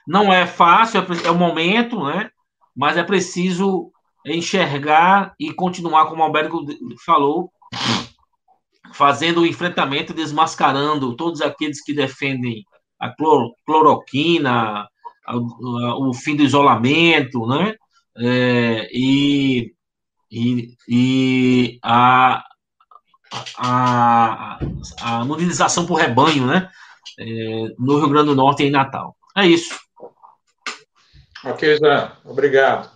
[0.07, 2.29] Não é fácil, é, é o momento, né?
[2.75, 3.91] Mas é preciso
[4.25, 6.65] enxergar e continuar, como o Alberto
[7.05, 7.51] falou,
[8.93, 12.63] fazendo o enfrentamento, desmascarando todos aqueles que defendem
[12.99, 13.09] a
[13.65, 14.87] cloroquina,
[15.97, 17.75] o fim do isolamento, né?
[18.17, 19.73] É, e,
[20.31, 22.43] e, e a,
[23.57, 24.59] a,
[25.01, 26.69] a mobilização por rebanho, né?
[27.19, 29.15] É, no Rio Grande do Norte e em Natal.
[29.35, 29.82] É isso.
[31.45, 32.89] Ok, Jean, obrigado.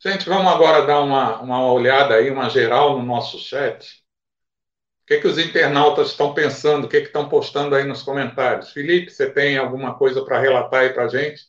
[0.00, 4.02] Gente, vamos agora dar uma, uma olhada aí, uma geral no nosso chat.
[5.02, 7.84] O que, é que os internautas estão pensando, o que, é que estão postando aí
[7.84, 8.72] nos comentários?
[8.72, 11.42] Felipe, você tem alguma coisa para relatar aí para a gente?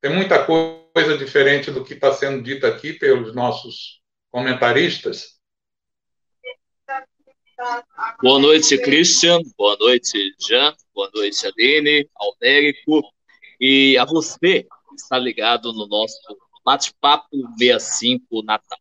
[0.00, 4.00] Tem muita coisa diferente do que está sendo dito aqui pelos nossos
[4.32, 5.38] comentaristas.
[8.20, 9.38] Boa noite, Christian.
[9.56, 10.74] Boa noite, Jean.
[10.92, 13.00] Boa noite, Aline, Albérico.
[13.60, 14.66] E a você
[15.02, 16.18] está ligado no nosso
[16.64, 18.78] bate-papo 65 Natal.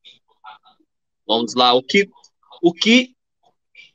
[1.28, 2.10] Vamos lá, o que,
[2.62, 3.16] o que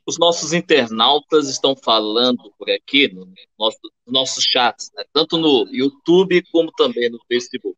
[0.05, 5.03] os nossos internautas estão falando por aqui no nosso, no nossos chats, né?
[5.11, 7.77] tanto no YouTube como também no Facebook.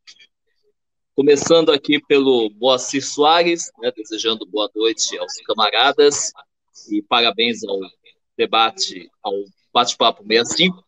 [1.15, 6.31] Começando aqui pelo Moacir Soares, né, desejando boa noite aos camaradas
[6.91, 7.79] e parabéns ao
[8.37, 9.33] debate, ao
[9.73, 10.86] bate-papo 65.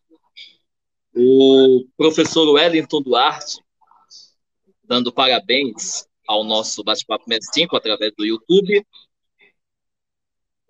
[1.14, 3.62] O professor Wellington Duarte,
[4.84, 8.86] dando parabéns ao nosso bate-papo 65 através do YouTube.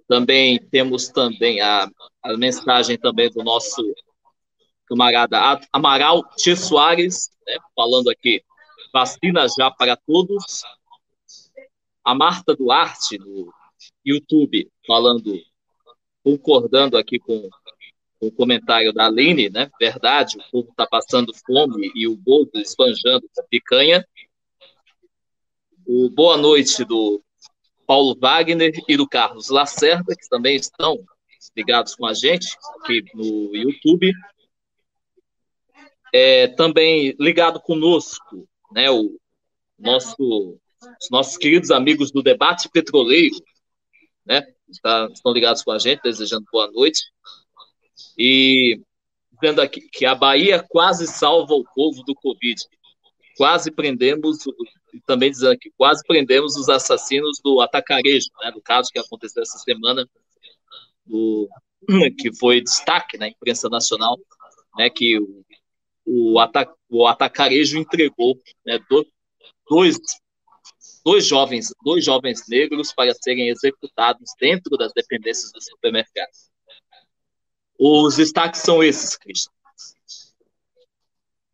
[0.09, 1.89] Também temos também a,
[2.23, 3.83] a mensagem também do nosso
[4.87, 8.43] camarada Amaral Tia Soares, né, falando aqui,
[8.93, 10.63] vacina já para todos.
[12.03, 13.53] A Marta Duarte, no
[14.05, 15.39] YouTube, falando,
[16.25, 17.49] concordando aqui com
[18.21, 19.71] o comentário da Aline, né?
[19.81, 24.07] Verdade, o povo está passando fome e o bolso esbanjando com picanha.
[25.87, 27.23] O boa noite do
[27.87, 31.03] Paulo Wagner e do Carlos Lacerda, que também estão
[31.57, 34.13] ligados com a gente aqui no YouTube.
[36.13, 39.19] É, também ligado conosco, né, o
[39.79, 40.59] nosso,
[41.01, 43.37] os nossos queridos amigos do Debate Petroleiro,
[44.27, 44.45] né?
[44.69, 47.01] Está, estão ligados com a gente, desejando boa noite.
[48.19, 48.81] E
[49.41, 52.61] vendo aqui que a Bahia quase salva o povo do Covid.
[53.37, 54.39] Quase prendemos,
[55.07, 58.51] também dizendo aqui, quase prendemos os assassinos do atacarejo, né?
[58.53, 60.09] Do caso que aconteceu essa semana,
[61.07, 61.49] do,
[62.19, 64.19] que foi destaque na imprensa nacional,
[64.77, 64.91] né?
[64.91, 65.45] Que o,
[66.05, 68.79] o, atac, o atacarejo entregou né,
[69.69, 69.97] dois
[71.05, 76.31] dois jovens, dois jovens negros para serem executados dentro das dependências do supermercado.
[77.83, 79.51] Os destaques são esses, Cristian.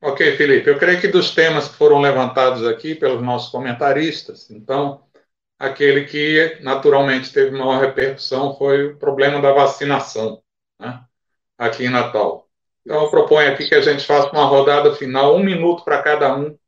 [0.02, 0.68] Ok, Felipe.
[0.68, 5.04] Eu creio que dos temas que foram levantados aqui pelos nossos comentaristas, então,
[5.56, 10.42] aquele que naturalmente teve maior repercussão foi o problema da vacinação,
[10.80, 11.00] né,
[11.56, 12.48] aqui em Natal.
[12.84, 16.36] Então, eu proponho aqui que a gente faça uma rodada final, um minuto para cada
[16.36, 16.58] um,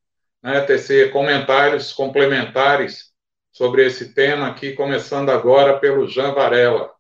[0.40, 3.12] né, tecer comentários complementares
[3.52, 6.97] sobre esse tema aqui, começando agora pelo Jean Varela.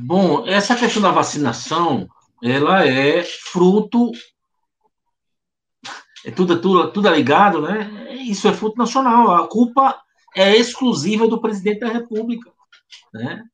[0.00, 2.08] Bom, essa questão da vacinação,
[2.42, 4.12] ela é fruto
[6.24, 8.14] é tudo, tudo, tudo é ligado, né?
[8.14, 9.32] Isso é fruto nacional.
[9.32, 10.00] A culpa
[10.34, 12.52] é exclusiva do presidente da República,
[13.12, 13.44] né?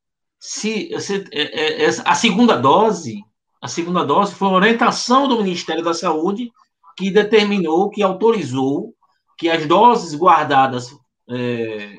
[0.47, 3.25] se, se é, é, a segunda dose,
[3.63, 6.53] a segunda dose foi uma orientação do Ministério da Saúde
[6.99, 8.95] que determinou, que autorizou
[9.39, 10.95] que as doses guardadas
[11.31, 11.95] é,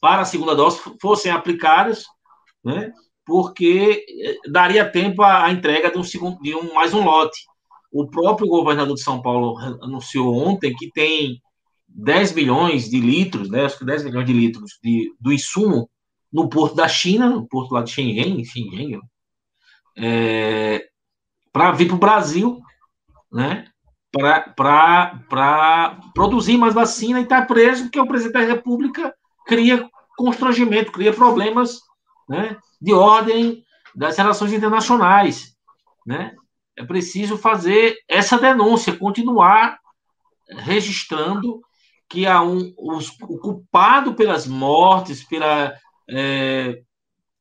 [0.00, 2.04] para a segunda dose fossem aplicadas,
[2.64, 2.92] né,
[3.26, 7.38] porque é, daria tempo à, entrega de um, segundo, de um mais um lote.
[7.92, 11.40] O próprio governador de São Paulo anunciou ontem que tem
[11.88, 15.88] 10 milhões de litros, né, acho que 10 milhões de litros de, do insumo
[16.32, 19.00] no porto da China, no porto lá de Shenzhen, Shenzhen
[19.96, 20.84] é,
[21.52, 22.60] para vir para o Brasil,
[23.32, 23.66] né?
[24.12, 29.14] Para produzir mais vacina e estar tá preso, porque o presidente da República
[29.46, 31.80] cria constrangimento, cria problemas
[32.28, 35.56] né, de ordem das relações internacionais.
[36.06, 36.34] Né?
[36.76, 39.78] É preciso fazer essa denúncia, continuar
[40.48, 41.60] registrando
[42.08, 45.74] que há um, os, o culpado pelas mortes, pela
[46.08, 46.82] é,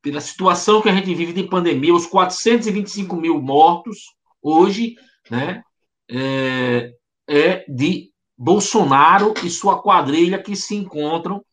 [0.03, 4.95] pela situação que a gente vive de pandemia, os 425 mil mortos hoje,
[5.31, 5.63] né,
[6.11, 6.93] é,
[7.25, 11.43] é de Bolsonaro e sua quadrilha que se encontram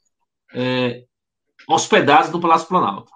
[0.53, 1.05] é,
[1.69, 3.13] hospedados no Palácio Planalto.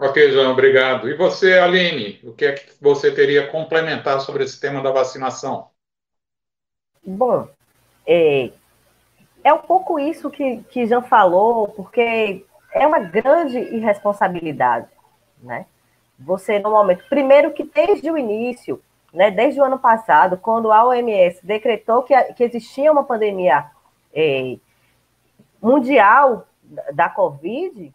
[0.00, 1.10] Ok, João, obrigado.
[1.10, 4.90] E você, Aline, o que é que você teria a complementar sobre esse tema da
[4.90, 5.68] vacinação?
[7.04, 7.46] Bom,
[8.06, 8.50] é,
[9.44, 14.88] é um pouco isso que, que Jean falou, porque é uma grande irresponsabilidade,
[15.42, 15.66] né?
[16.18, 18.82] Você, no momento, primeiro que desde o início,
[19.12, 23.66] né, desde o ano passado, quando a OMS decretou que, que existia uma pandemia
[24.14, 24.56] é,
[25.60, 26.46] mundial
[26.94, 27.92] da Covid,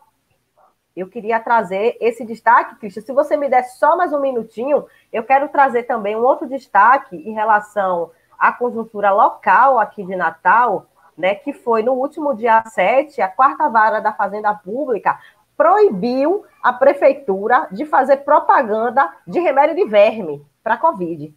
[0.96, 3.04] Eu queria trazer esse destaque, Cristian.
[3.04, 7.16] Se você me der só mais um minutinho, eu quero trazer também um outro destaque
[7.18, 10.88] em relação à conjuntura local aqui de Natal,
[11.18, 15.18] né, que foi no último dia 7, a quarta vara da Fazenda Pública
[15.56, 21.34] proibiu a prefeitura de fazer propaganda de remédio de verme para Covid.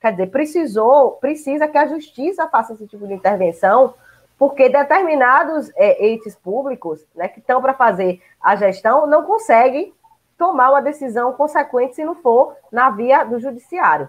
[0.00, 3.94] Quer dizer, precisou, precisa que a justiça faça esse tipo de intervenção,
[4.38, 9.94] porque determinados é, entes públicos né, que estão para fazer a gestão não conseguem
[10.36, 14.08] tomar uma decisão consequente se não for na via do judiciário.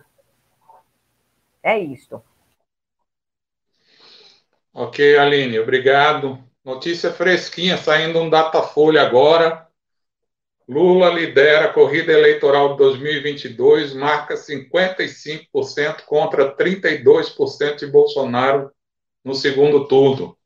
[1.61, 2.21] É isto.
[4.73, 6.43] Ok, Aline, obrigado.
[6.65, 9.67] Notícia fresquinha, saindo um Datafolha agora.
[10.67, 18.71] Lula lidera a corrida eleitoral de 2022, marca 55% contra 32% de Bolsonaro
[19.23, 20.37] no segundo turno.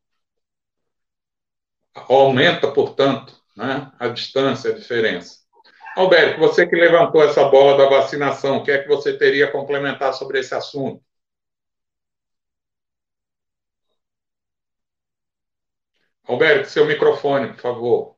[2.10, 5.40] Aumenta, portanto, né, a distância, a diferença.
[5.96, 9.52] Alberto, você que levantou essa bola da vacinação, o que é que você teria a
[9.52, 11.04] complementar sobre esse assunto?
[16.28, 18.18] Alberto, seu microfone, por favor.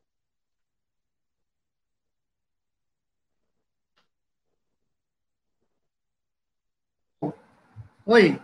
[8.05, 8.41] Oi,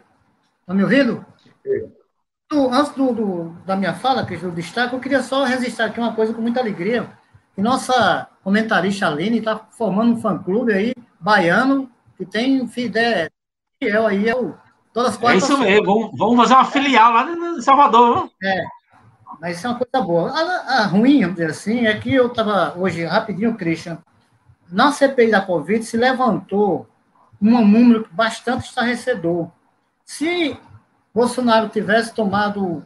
[0.62, 1.26] está me ouvindo?
[2.52, 6.14] Antes do, do, da minha fala, que eu destaco, eu queria só registrar aqui uma
[6.14, 7.10] coisa com muita alegria.
[7.56, 13.30] Que nossa comentarista Aline está formando um fã-clube aí, baiano, que tem fidel
[14.08, 14.54] aí, é o,
[14.94, 18.30] todas as É isso mesmo, vamos, vamos fazer uma filial lá em Salvador.
[18.44, 18.64] É,
[19.40, 20.32] mas isso é uma coisa boa.
[20.32, 23.98] A, a ruim, vamos dizer assim, é que eu estava hoje, rapidinho, Christian,
[24.70, 26.88] na CPI da Covid se levantou
[27.42, 29.50] um número bastante estarrecedor.
[30.04, 30.58] Se
[31.16, 32.86] Bolsonaro tivesse tomado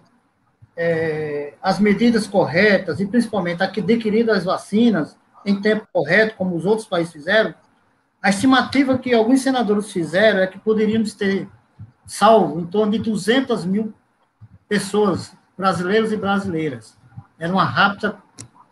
[0.78, 6.88] é, as medidas corretas e principalmente adquirido as vacinas em tempo correto, como os outros
[6.88, 7.56] países fizeram,
[8.22, 11.48] a estimativa que alguns senadores fizeram é que poderíamos ter
[12.06, 13.94] salvo em torno de 200 mil
[14.68, 16.98] pessoas brasileiros e brasileiras.
[17.40, 18.18] Era uma rápida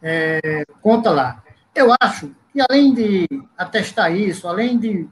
[0.01, 1.43] é, conta lá.
[1.74, 3.28] Eu acho que, além de
[3.58, 5.08] atestar isso, além de.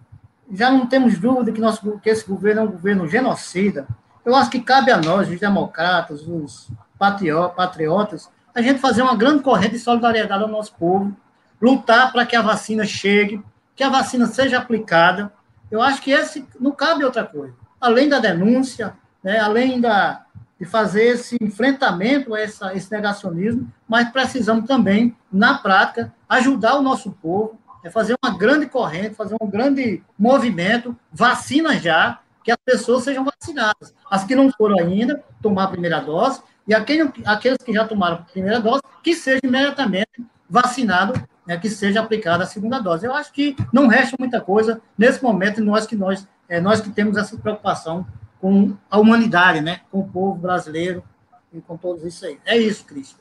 [0.52, 3.88] Já não temos dúvida que, nosso, que esse governo é um governo genocida.
[4.26, 6.68] Eu acho que cabe a nós, os democratas, os
[6.98, 11.16] patriotas, a gente fazer uma grande corrente de solidariedade ao nosso povo,
[11.62, 13.44] lutar para que a vacina chegue,
[13.76, 15.32] que a vacina seja aplicada.
[15.70, 17.54] Eu acho que esse não cabe outra coisa.
[17.80, 20.26] Além da denúncia, né, além da,
[20.60, 26.82] de fazer esse enfrentamento a essa, esse negacionismo, mas precisamos também, na prática, ajudar o
[26.82, 32.58] nosso povo, é fazer uma grande corrente, fazer um grande movimento, vacina já, que as
[32.64, 33.94] pessoas sejam vacinadas.
[34.10, 38.18] As que não foram ainda, tomar a primeira dose, e aqueles, aqueles que já tomaram
[38.18, 41.14] a primeira dose, que seja imediatamente vacinado,
[41.46, 43.06] né, que seja aplicada a segunda dose.
[43.06, 46.92] Eu acho que não resta muita coisa nesse momento, nós que nós, é, nós que
[46.92, 48.06] temos essa preocupação
[48.40, 49.82] com a humanidade, né?
[49.92, 51.04] com o povo brasileiro
[51.52, 52.40] e com todos isso aí.
[52.46, 53.20] É isso, Cristo.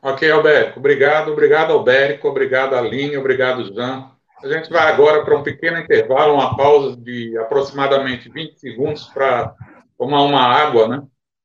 [0.00, 0.80] Ok, Albérico.
[0.80, 2.26] Obrigado, obrigado, Albérico.
[2.26, 3.16] Obrigado, Aline.
[3.16, 4.10] Obrigado, Jean.
[4.42, 9.54] A gente vai agora para um pequeno intervalo, uma pausa de aproximadamente 20 segundos para
[9.96, 11.02] tomar uma água, né?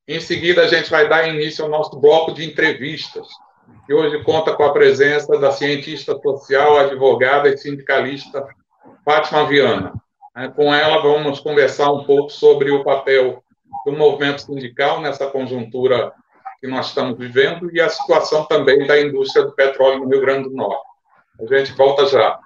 [0.08, 3.28] Em seguida, a gente vai dar início ao nosso bloco de entrevistas,
[3.86, 8.46] que hoje conta com a presença da cientista social, advogada e sindicalista
[9.04, 9.92] Fátima Viana.
[10.34, 10.52] Né?
[10.56, 13.44] Com ela, vamos conversar um pouco sobre o papel
[13.84, 16.12] do movimento sindical nessa conjuntura
[16.60, 20.48] que nós estamos vivendo e a situação também da indústria do petróleo no Rio Grande
[20.48, 20.88] do Norte.
[21.40, 22.38] A gente volta já.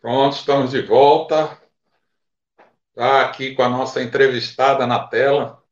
[0.00, 1.58] Pronto, estamos de volta.
[2.90, 5.62] Está aqui com a nossa entrevistada na tela,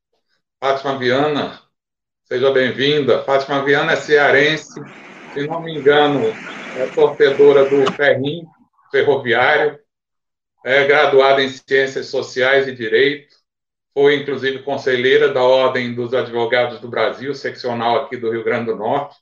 [0.60, 1.60] Fátima Viana.
[2.24, 3.22] Seja bem-vinda.
[3.22, 4.80] Fátima Viana é cearense,
[5.32, 6.20] se não me engano,
[6.76, 8.46] é torcedora do Ferrim,
[8.90, 9.78] ferroviário,
[10.64, 13.36] é graduada em Ciências Sociais e Direito,
[13.92, 18.76] foi inclusive conselheira da Ordem dos Advogados do Brasil, seccional aqui do Rio Grande do
[18.76, 19.16] Norte.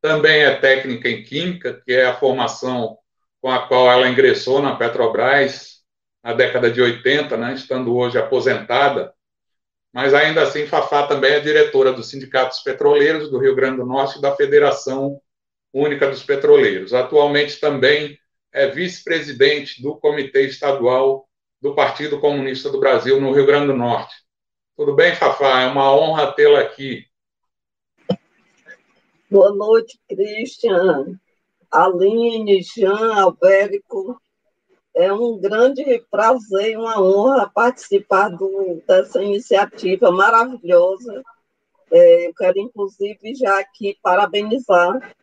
[0.00, 2.98] Também é técnica em Química, que é a formação
[3.44, 5.82] com a qual ela ingressou na Petrobras
[6.22, 9.12] na década de 80, né, estando hoje aposentada.
[9.92, 14.16] Mas ainda assim, Fafá também é diretora dos Sindicatos Petroleiros do Rio Grande do Norte
[14.16, 15.20] e da Federação
[15.74, 16.94] Única dos Petroleiros.
[16.94, 18.18] Atualmente também
[18.50, 21.28] é vice-presidente do Comitê Estadual
[21.60, 24.14] do Partido Comunista do Brasil no Rio Grande do Norte.
[24.74, 25.60] Tudo bem, Fafá?
[25.60, 27.04] É uma honra tê-la aqui.
[29.30, 31.20] Boa noite, Christian,
[31.74, 34.20] Aline, Jean, Albérico.
[34.94, 41.22] É um grande prazer e uma honra participar do, dessa iniciativa maravilhosa.
[41.90, 45.14] É, eu quero, inclusive, já aqui parabenizar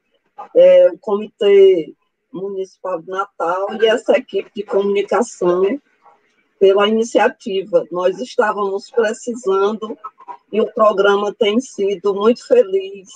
[0.53, 1.93] é, o Comitê
[2.31, 5.79] Municipal de Natal e essa equipe de comunicação
[6.59, 7.85] pela iniciativa.
[7.91, 9.97] Nós estávamos precisando
[10.51, 13.09] e o programa tem sido muito feliz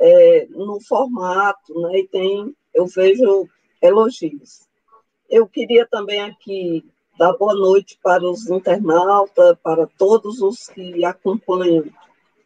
[0.00, 3.48] é, no formato, né, e tem, eu vejo
[3.82, 4.68] elogios.
[5.28, 6.84] Eu queria também aqui
[7.18, 11.86] dar boa noite para os internautas, para todos os que acompanham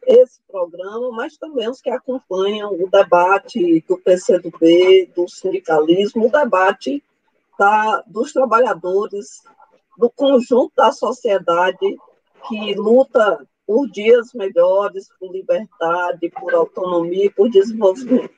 [0.06, 7.04] esse programa, mas também os que acompanham o debate do PCdoB, do sindicalismo, o debate
[7.58, 9.42] da, dos trabalhadores,
[9.98, 11.98] do conjunto da sociedade
[12.48, 18.32] que luta por dias melhores, por liberdade, por autonomia, por desenvolvimento.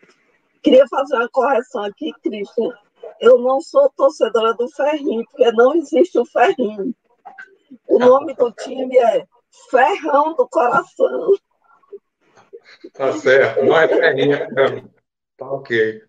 [0.65, 2.71] Queria fazer uma correção aqui, Cristian.
[3.21, 6.95] Eu não sou torcedora do Ferrinho, porque não existe o Ferrinho.
[7.87, 9.27] O nome do time é
[9.71, 11.35] Ferrão do Coração.
[12.95, 14.49] Tá certo, não é terrinha.
[15.37, 16.03] Tá ok.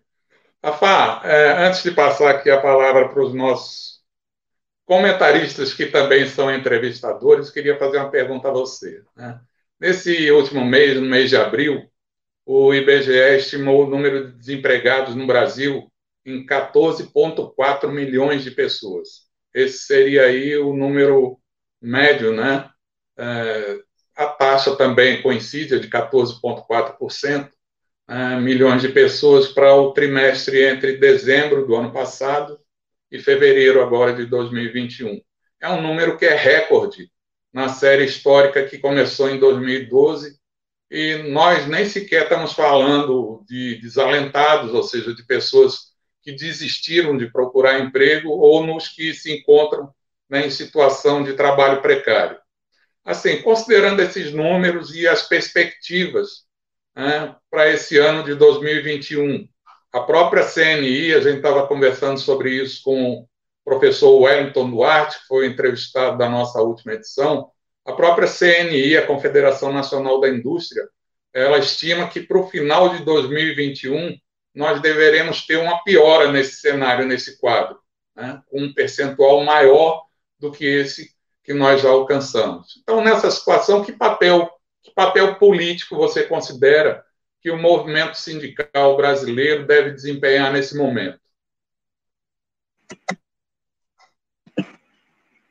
[0.62, 4.02] Afá, é, antes de passar aqui a palavra para os nossos
[4.86, 9.04] comentaristas, que também são entrevistadores, queria fazer uma pergunta a você.
[9.14, 9.38] Né?
[9.78, 11.86] Nesse último mês, no mês de abril,
[12.46, 15.92] o IBGE estimou o número de desempregados no Brasil
[16.24, 19.26] em 14,4 milhões de pessoas.
[19.52, 21.40] Esse seria aí o número
[21.82, 22.70] médio, né?
[23.18, 23.80] É,
[24.14, 27.50] a taxa também coincide, de 14,4%,
[28.08, 32.58] né, milhões de pessoas para o trimestre entre dezembro do ano passado
[33.10, 35.20] e fevereiro agora de 2021.
[35.60, 37.10] É um número que é recorde
[37.52, 40.35] na série histórica que começou em 2012
[40.90, 47.30] e nós nem sequer estamos falando de desalentados, ou seja, de pessoas que desistiram de
[47.30, 49.92] procurar emprego ou nos que se encontram
[50.28, 52.38] né, em situação de trabalho precário.
[53.04, 56.44] Assim, considerando esses números e as perspectivas
[56.94, 59.48] né, para esse ano de 2021,
[59.92, 63.28] a própria CNI, a gente estava conversando sobre isso com o
[63.64, 67.50] professor Wellington Duarte, que foi entrevistado da nossa última edição,
[67.86, 70.88] a própria CNI, a Confederação Nacional da Indústria,
[71.32, 74.16] ela estima que para o final de 2021
[74.54, 77.78] nós deveremos ter uma piora nesse cenário, nesse quadro,
[78.16, 80.02] né, com um percentual maior
[80.38, 81.14] do que esse
[81.44, 82.80] que nós já alcançamos.
[82.82, 84.50] Então, nessa situação, que papel,
[84.82, 87.04] que papel político você considera
[87.40, 91.20] que o movimento sindical brasileiro deve desempenhar nesse momento?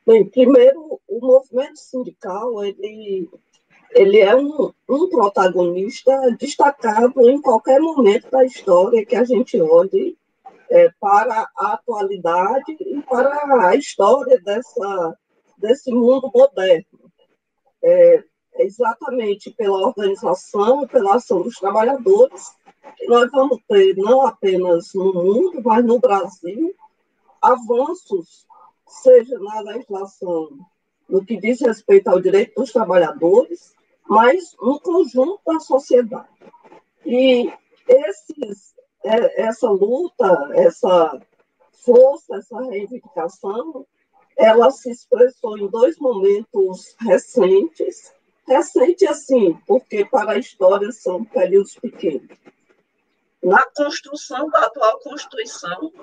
[0.06, 3.28] Bem, primeiro, o movimento sindical ele,
[3.92, 10.16] ele é um, um protagonista destacado em qualquer momento da história que a gente olhe
[10.70, 15.18] é, para a atualidade e para a história dessa
[15.58, 16.86] desse mundo moderno.
[17.84, 18.24] É,
[18.60, 22.52] exatamente pela organização pela ação dos trabalhadores
[22.96, 26.76] que nós vamos ter, não apenas no mundo, mas no Brasil,
[27.42, 28.46] avanços,
[28.88, 30.50] seja na legislação
[31.08, 33.74] no que diz respeito ao direito dos trabalhadores,
[34.08, 36.28] mas no conjunto da sociedade.
[37.06, 37.52] E
[37.88, 38.74] esses,
[39.04, 41.22] é, essa luta, essa
[41.84, 43.86] força, essa reivindicação,
[44.38, 48.14] ela se expressou em dois momentos recentes.
[48.48, 52.38] Recente, assim, porque para a história são períodos pequenos.
[53.46, 55.94] Na construção da atual Constituição,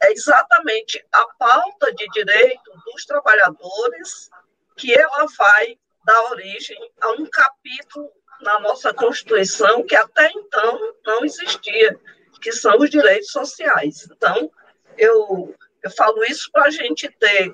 [0.00, 4.30] é exatamente a pauta de direito dos trabalhadores
[4.76, 8.08] que ela vai dar origem a um capítulo
[8.40, 11.98] na nossa Constituição que até então não existia,
[12.40, 14.08] que são os direitos sociais.
[14.08, 14.48] Então,
[14.96, 15.52] eu
[15.82, 17.52] eu falo isso para a gente ter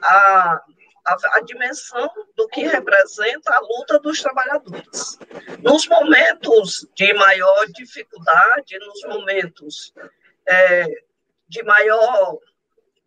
[0.00, 0.62] a,
[1.04, 5.18] a, a, dimensão do que representa a luta dos trabalhadores.
[5.60, 9.92] Nos momentos de maior dificuldade, nos momentos
[10.46, 10.86] é,
[11.48, 12.38] de maior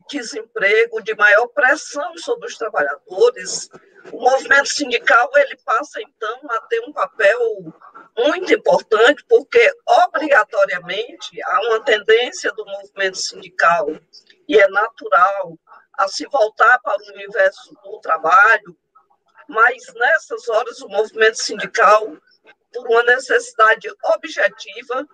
[0.10, 3.70] desemprego, de maior pressão sobre os trabalhadores,
[4.12, 7.40] o movimento sindical ele passa então a ter um papel
[8.18, 9.74] muito importante, porque
[10.06, 13.88] obrigatoriamente há uma tendência do movimento sindical
[14.48, 15.58] e é natural
[15.98, 18.78] a se voltar para o universo do trabalho,
[19.48, 22.18] mas nessas horas o movimento sindical,
[22.74, 25.08] por uma necessidade objetiva,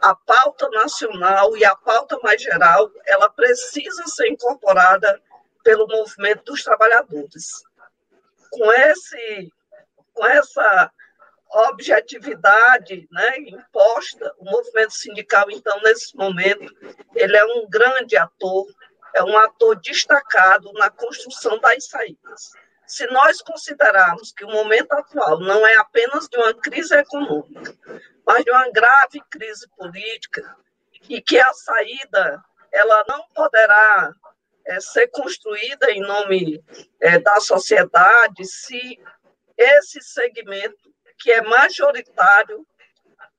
[0.00, 5.20] a pauta nacional e a pauta mais geral, ela precisa ser incorporada
[5.62, 7.64] pelo movimento dos trabalhadores.
[8.50, 9.52] Com esse
[10.14, 10.92] com essa
[11.50, 16.74] objetividade né, imposta, o movimento sindical, então, nesse momento,
[17.14, 18.66] ele é um grande ator,
[19.14, 22.52] é um ator destacado na construção das saídas.
[22.86, 27.74] Se nós considerarmos que o momento atual não é apenas de uma crise econômica,
[28.26, 30.56] mas de uma grave crise política,
[31.08, 32.42] e que a saída
[32.72, 34.12] ela não poderá
[34.66, 36.62] é, ser construída em nome
[37.00, 38.98] é, da sociedade se
[39.56, 42.66] esse segmento que é majoritário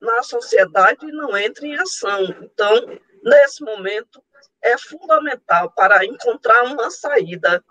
[0.01, 2.23] na sociedade não entra em ação.
[2.41, 4.23] Então, nesse momento,
[4.61, 7.63] é fundamental para encontrar uma saída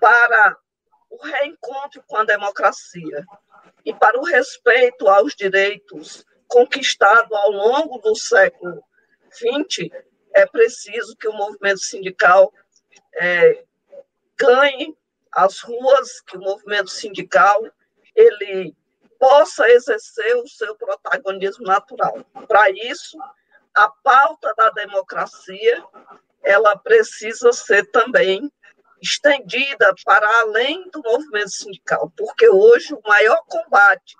[0.00, 0.56] para
[1.10, 3.24] o reencontro com a democracia
[3.84, 8.82] e para o respeito aos direitos conquistados ao longo do século
[9.32, 9.88] XX,
[10.34, 12.52] é preciso que o movimento sindical
[13.14, 13.64] é,
[14.36, 14.96] ganhe
[15.32, 17.62] as ruas, que o movimento sindical
[18.14, 18.74] ele
[19.18, 22.24] possa exercer o seu protagonismo natural.
[22.48, 23.18] Para isso,
[23.80, 25.82] a pauta da democracia
[26.42, 28.52] ela precisa ser também
[29.00, 34.14] estendida para além do movimento sindical, porque hoje o maior combate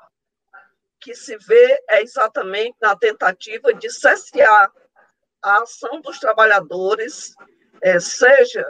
[0.98, 4.72] que se vê é exatamente na tentativa de cessear
[5.42, 7.34] a ação dos trabalhadores,
[7.82, 8.66] é, seja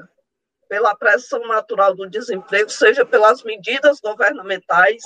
[0.68, 5.05] pela pressão natural do desemprego, seja pelas medidas governamentais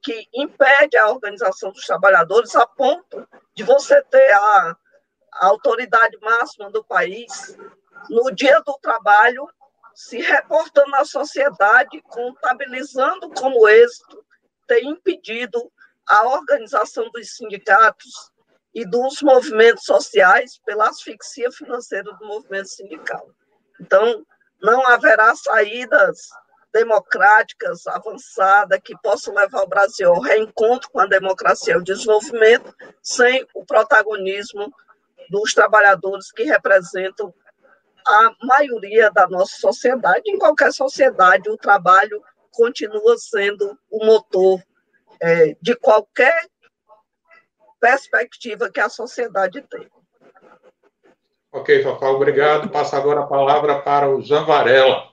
[0.00, 4.76] que impede a organização dos trabalhadores a ponto de você ter a,
[5.34, 7.56] a autoridade máxima do país
[8.08, 9.48] no dia do trabalho
[9.94, 14.24] se reportando à sociedade, contabilizando como êxito
[14.66, 15.70] ter impedido
[16.06, 18.32] a organização dos sindicatos
[18.74, 23.30] e dos movimentos sociais pela asfixia financeira do movimento sindical.
[23.80, 24.26] Então,
[24.60, 26.28] não haverá saídas
[26.72, 32.74] democráticas, avançadas, que possam levar o Brasil ao reencontro com a democracia e o desenvolvimento,
[33.00, 34.74] sem o protagonismo
[35.30, 37.32] dos trabalhadores que representam
[38.06, 40.22] a maioria da nossa sociedade.
[40.26, 42.22] Em qualquer sociedade, o trabalho
[42.52, 44.62] continua sendo o motor
[45.20, 46.46] é, de qualquer
[47.80, 49.88] perspectiva que a sociedade tem.
[51.52, 52.68] Ok, Fafá, obrigado.
[52.68, 55.12] Passo agora a palavra para o Jean Varela.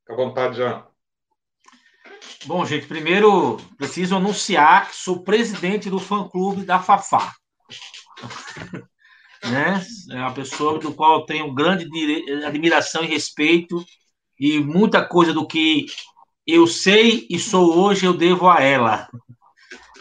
[0.00, 0.86] Fique à vontade, Jean.
[2.46, 7.32] Bom, gente, primeiro preciso anunciar que sou presidente do fã-clube da Fafá.
[9.50, 9.84] Né?
[10.10, 11.86] É uma pessoa do qual tenho grande
[12.44, 13.84] admiração e respeito
[14.38, 15.86] e muita coisa do que
[16.46, 19.08] eu sei e sou hoje eu devo a ela.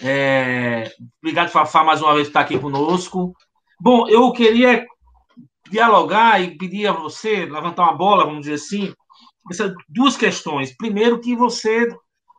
[0.01, 0.91] É...
[1.21, 3.33] Obrigado, Fafá, mais uma vez por estar aqui conosco.
[3.79, 4.85] Bom, eu queria
[5.69, 8.93] dialogar e pedir a você, levantar uma bola, vamos dizer assim,
[9.49, 10.75] essas duas questões.
[10.75, 11.87] Primeiro, que você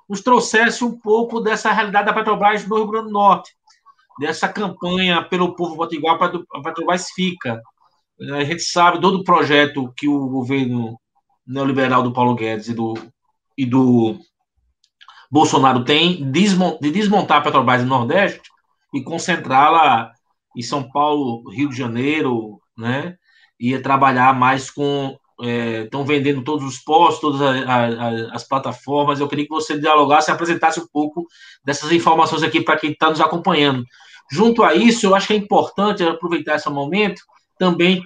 [0.09, 3.51] nos trouxesse um pouco dessa realidade da Petrobras no Rio Grande do Norte,
[4.19, 7.61] dessa campanha pelo povo potiguar para Petrobras fica.
[8.33, 10.99] A gente sabe todo o projeto que o governo
[11.47, 12.95] neoliberal do Paulo Guedes e do,
[13.59, 14.19] e do
[15.31, 18.49] Bolsonaro tem de desmontar a Petrobras no Nordeste
[18.93, 20.13] e concentrá-la
[20.57, 23.17] em São Paulo, Rio de Janeiro, né?
[23.59, 25.17] E trabalhar mais com
[25.83, 29.19] estão é, vendendo todos os postos, todas as, as, as, plataformas.
[29.19, 31.27] Eu queria que você dialogasse e apresentasse um pouco
[31.65, 33.85] dessas informações aqui para quem está nos acompanhando.
[34.31, 37.23] Junto a isso, eu acho que é importante aproveitar esse momento
[37.59, 38.03] também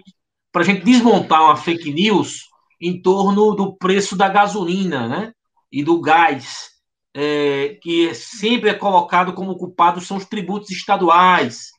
[0.53, 2.49] para a gente desmontar uma fake news
[2.81, 5.33] em torno do preço da gasolina né,
[5.71, 6.71] e do gás,
[7.14, 11.71] é, que sempre é colocado como culpado são os tributos estaduais.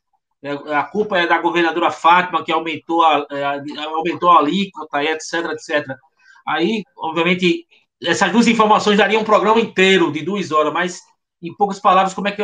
[0.41, 3.43] É, a culpa é da governadora Fátima, que aumentou a, é,
[3.85, 5.85] aumentou a alíquota, etc, etc.
[6.47, 7.65] Aí, obviamente,
[8.01, 11.01] essas duas informações dariam um programa inteiro de duas horas, mas,
[11.41, 12.41] em poucas palavras, como é que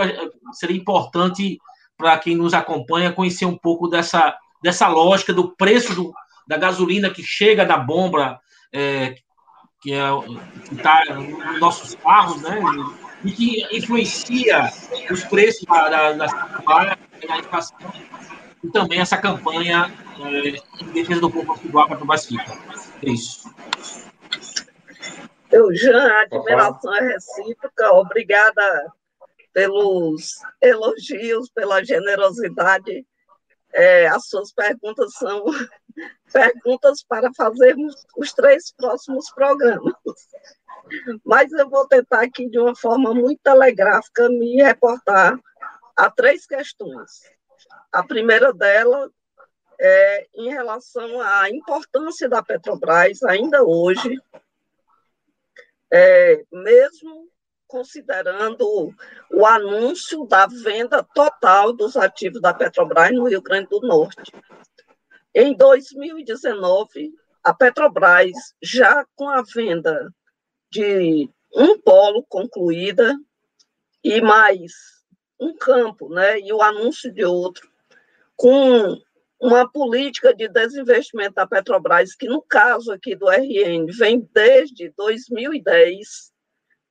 [0.54, 1.58] seria importante
[1.98, 6.14] para quem nos acompanha conhecer um pouco dessa, dessa lógica do preço do,
[6.48, 8.40] da gasolina que chega da bomba,
[8.74, 9.16] é,
[9.82, 10.02] que é,
[10.72, 12.60] está nos nossos carros, né?
[13.24, 14.72] E que influencia
[15.10, 17.78] os preços da, da, da inflação
[18.66, 22.58] e também essa campanha é, em defesa do povo potiguar para o Basquica.
[23.04, 23.54] Isso.
[25.52, 27.92] Eu, Jean, a admiração é recíproca.
[27.94, 28.92] Obrigada
[29.56, 33.08] pelos elogios, pela generosidade.
[33.74, 35.46] É, as suas perguntas são
[36.32, 39.94] perguntas para fazermos os três próximos programas.
[41.24, 45.40] Mas eu vou tentar aqui, de uma forma muito telegráfica, me reportar
[45.96, 47.22] a três questões.
[47.94, 49.10] A primeira dela
[49.80, 54.22] é em relação à importância da Petrobras, ainda hoje,
[55.92, 57.30] é, mesmo
[57.68, 58.94] considerando
[59.32, 64.32] o anúncio da venda total dos ativos da Petrobras no Rio Grande do Norte.
[65.34, 67.14] Em 2019,
[67.44, 70.14] a Petrobras, já com a venda
[70.72, 73.16] de um polo concluída
[74.04, 74.72] e mais
[75.40, 77.70] um campo, né, e o anúncio de outro,
[78.36, 78.98] com
[79.40, 86.32] uma política de desinvestimento da Petrobras, que no caso aqui do RN vem desde 2010,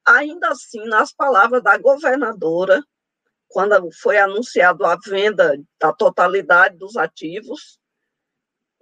[0.04, 2.82] ainda assim, nas palavras da governadora,
[3.48, 7.78] quando foi anunciado a venda da totalidade dos ativos,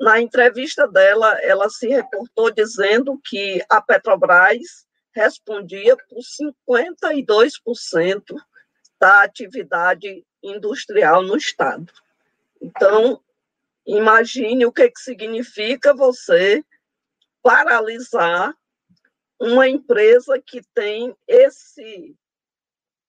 [0.00, 6.18] na entrevista dela, ela se reportou dizendo que a Petrobras respondia por
[6.66, 8.22] 52%
[8.98, 11.92] da atividade industrial no Estado.
[12.60, 13.22] Então,
[13.86, 16.64] imagine o que, que significa você
[17.42, 18.56] paralisar
[19.42, 22.16] uma empresa que tem esse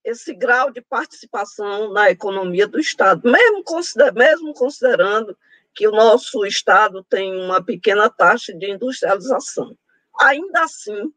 [0.02, 5.34] esse grau de participação na economia do Estado, mesmo, consider, mesmo considerando
[5.74, 9.74] que o nosso Estado tem uma pequena taxa de industrialização.
[10.20, 11.10] Ainda assim,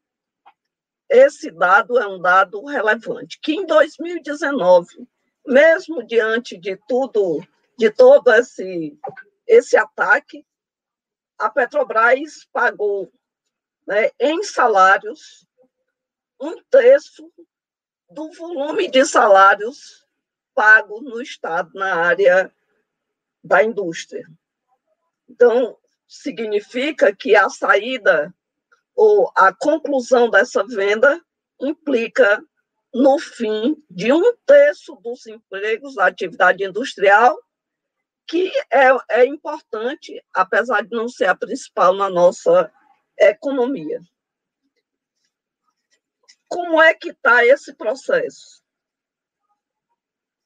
[1.10, 5.06] esse dado é um dado relevante, que em 2019,
[5.46, 7.46] mesmo diante de tudo,
[7.78, 8.98] de todo esse,
[9.46, 10.46] esse ataque,
[11.38, 13.12] a Petrobras pagou
[13.88, 15.48] né, em salários
[16.40, 17.32] um terço
[18.10, 20.06] do volume de salários
[20.54, 22.54] pagos no Estado na área
[23.44, 24.28] da indústria.
[25.30, 25.78] Então,
[26.08, 28.34] significa que a saída
[28.96, 31.22] ou a conclusão dessa venda
[31.60, 32.44] implica
[32.94, 37.38] no fim de um terço dos empregos da atividade industrial,
[38.26, 42.72] que é, é importante, apesar de não ser a principal na nossa
[43.20, 44.02] economia.
[46.48, 48.64] Como é que está esse processo?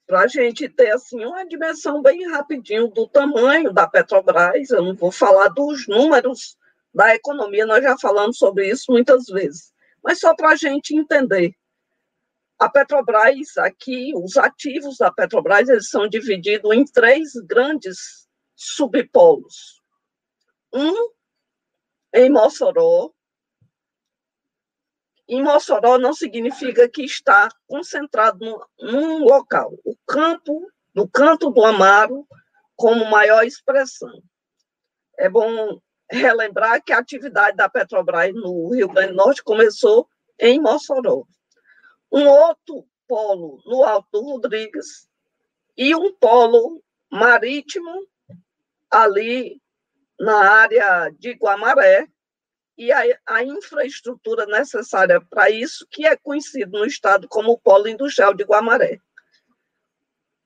[0.08, 4.96] Para a gente ter assim uma dimensão bem rapidinho do tamanho da Petrobras, eu não
[4.96, 6.58] vou falar dos números
[6.94, 9.72] da economia, nós já falamos sobre isso muitas vezes.
[10.04, 11.56] Mas só para a gente entender.
[12.60, 19.82] A Petrobras, aqui, os ativos da Petrobras, eles são divididos em três grandes subpolos.
[20.74, 21.10] Um
[22.14, 23.12] em Mossoró.
[25.28, 28.40] Em Mossoró não significa que está concentrado
[28.80, 29.74] num, local.
[29.86, 32.28] O campo, no canto do Amaro,
[32.76, 34.22] como maior expressão.
[35.18, 40.60] É bom relembrar que a atividade da Petrobras no Rio Grande do Norte começou em
[40.60, 41.24] Mossoró.
[42.12, 45.08] Um outro polo no Alto Rodrigues
[45.78, 48.06] e um polo marítimo
[48.90, 49.62] ali
[50.22, 52.08] na área de Guamaré
[52.78, 58.32] e a, a infraestrutura necessária para isso, que é conhecido no estado como Polo Industrial
[58.32, 59.00] de Guamaré.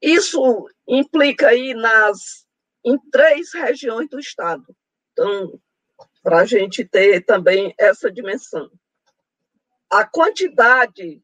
[0.01, 2.45] Isso implica aí nas
[2.85, 4.65] em três regiões do estado.
[5.11, 5.59] Então,
[6.23, 8.71] para a gente ter também essa dimensão.
[9.89, 11.21] A quantidade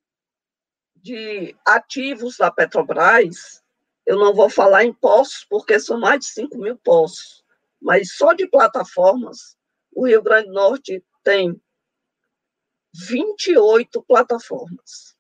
[0.96, 3.64] de ativos da Petrobras,
[4.06, 7.41] eu não vou falar em poços, porque são mais de 5 mil poços,
[7.82, 9.58] mas só de plataformas,
[9.92, 11.60] o Rio Grande do Norte tem
[12.94, 15.16] 28 plataformas.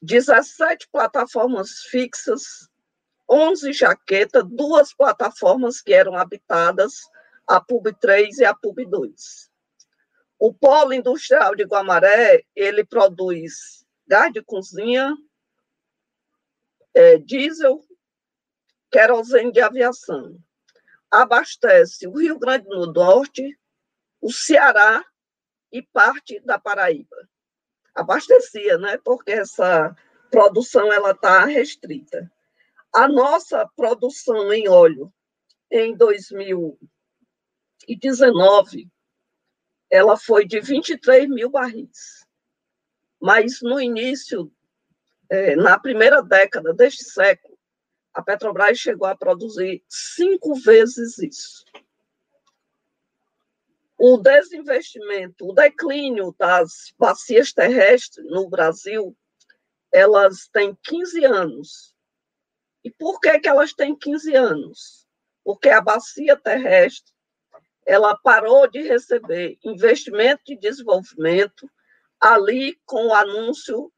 [0.00, 2.68] 17 plataformas fixas
[3.28, 6.94] 11 jaquetas, duas plataformas que eram habitadas,
[7.46, 9.50] a PUB 3 e a PUB 2.
[10.38, 15.14] O polo industrial de Guamaré, ele produz gás de cozinha,
[16.94, 17.84] é, diesel,
[18.90, 20.36] querosene de aviação.
[21.10, 23.58] Abastece o Rio Grande do Norte,
[24.20, 25.04] o Ceará
[25.72, 27.16] e parte da Paraíba.
[27.94, 28.98] Abastecia, né?
[28.98, 29.96] Porque essa
[30.30, 32.30] produção ela está restrita.
[32.94, 35.12] A nossa produção em óleo
[35.70, 38.90] em 2019
[39.90, 42.26] ela foi de 23 mil barris.
[43.20, 44.52] Mas no início,
[45.30, 47.47] é, na primeira década deste século,
[48.14, 51.64] a Petrobras chegou a produzir cinco vezes isso.
[53.98, 59.16] o desinvestimento, o declínio das bacias terrestres no Brasil,
[59.92, 61.94] elas têm 15 anos.
[62.84, 65.06] E por que, que elas têm 15 anos?
[65.42, 67.12] Porque a bacia terrestre
[67.84, 71.68] ela parou de receber investimento de desenvolvimento
[72.20, 73.90] ali com o anúncio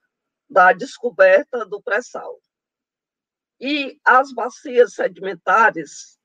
[0.48, 2.40] da descoberta do pré-sal.
[3.60, 6.18] E as bacias sedimentares,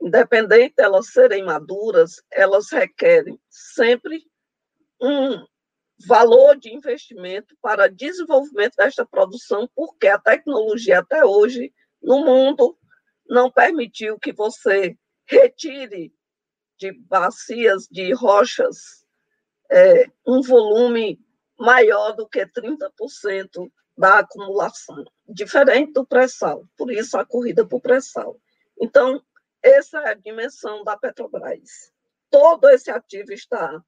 [0.00, 4.22] independente de elas serem maduras, elas requerem sempre
[5.00, 5.44] um
[6.06, 12.78] valor de investimento para desenvolvimento desta produção, porque a tecnologia até hoje no mundo
[13.28, 16.12] não permitiu que você retire
[16.78, 19.04] de bacias de rochas
[19.70, 21.20] é, um volume
[21.58, 27.80] maior do que 30% da acumulação, diferente do pré-sal, por isso a corrida para o
[27.80, 28.40] pré-sal.
[28.80, 29.22] Então,
[29.62, 31.92] essa é a dimensão da Petrobras.
[32.30, 33.82] Todo esse ativo está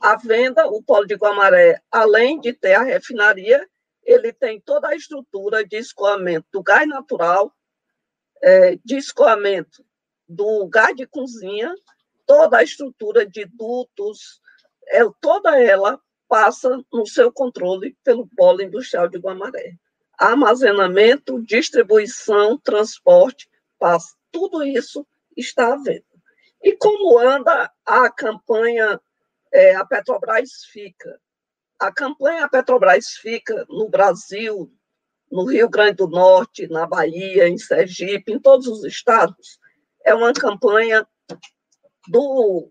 [0.00, 3.68] à venda, o polo de Guamaré, além de ter a refinaria,
[4.04, 7.52] ele tem toda a estrutura de escoamento do gás natural,
[8.42, 9.84] é, de escoamento
[10.28, 11.74] do gás de cozinha,
[12.24, 14.40] toda a estrutura de dutos,
[14.88, 19.76] é, toda ela passa no seu controle pelo polo industrial de Guamaré.
[20.18, 23.48] Armazenamento, distribuição, transporte,
[23.78, 25.06] passa, tudo isso
[25.36, 26.04] está à venda.
[26.62, 29.00] E como anda a campanha
[29.52, 31.20] é, A Petrobras Fica?
[31.78, 34.72] A campanha A Petrobras Fica no Brasil,
[35.30, 39.58] no Rio Grande do Norte, na Bahia, em Sergipe, em todos os estados,
[40.04, 41.06] é uma campanha
[42.08, 42.70] do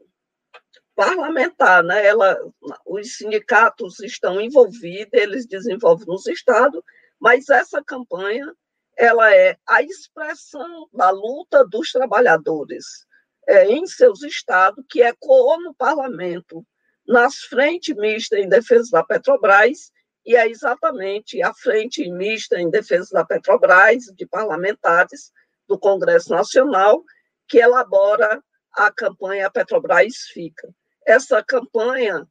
[0.96, 2.06] parlamentar, né?
[2.06, 2.38] Ela,
[2.86, 6.82] os sindicatos estão envolvidos, eles desenvolvem nos estados,
[7.20, 8.54] mas essa campanha
[8.98, 13.06] ela é a expressão da luta dos trabalhadores
[13.48, 16.66] é, em seus estados, que ecoou no parlamento,
[17.08, 19.92] nas frentes mistas em defesa da Petrobras,
[20.26, 25.32] e é exatamente a frente mista em defesa da Petrobras, de parlamentares
[25.68, 27.04] do Congresso Nacional,
[27.48, 28.42] que elabora
[28.74, 30.74] a campanha Petrobras Fica.
[31.06, 32.28] Essa campanha,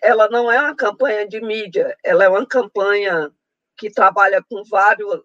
[0.00, 3.32] ela não é uma campanha de mídia, ela é uma campanha
[3.76, 5.22] que trabalha com vários,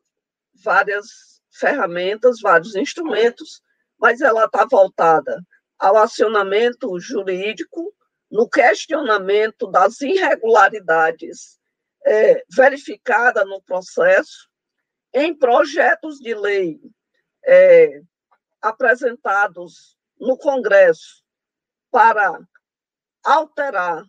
[0.64, 3.62] várias ferramentas, vários instrumentos,
[4.00, 5.42] mas ela está voltada
[5.78, 7.94] ao acionamento jurídico,
[8.30, 11.60] no questionamento das irregularidades
[12.06, 14.50] é, verificada no processo,
[15.14, 16.80] em projetos de lei
[17.46, 18.02] é,
[18.62, 21.24] apresentados no Congresso
[21.92, 22.40] para
[23.24, 24.06] alterar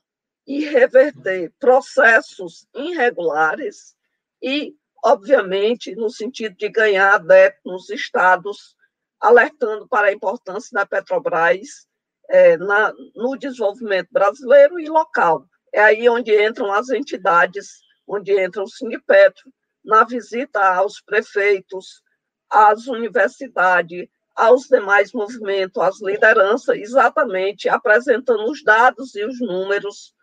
[0.47, 3.97] e reverter processos irregulares
[4.43, 4.75] e,
[5.05, 8.77] obviamente, no sentido de ganhar adeptos nos estados,
[9.21, 11.87] alertando para a importância da Petrobras
[12.29, 15.47] é, na, no desenvolvimento brasileiro e local.
[15.73, 19.51] É aí onde entram as entidades, onde entra o Sindipetro,
[19.85, 22.03] na visita aos prefeitos,
[22.51, 30.15] às universidades, aos demais movimentos, às lideranças, exatamente apresentando os dados e os números,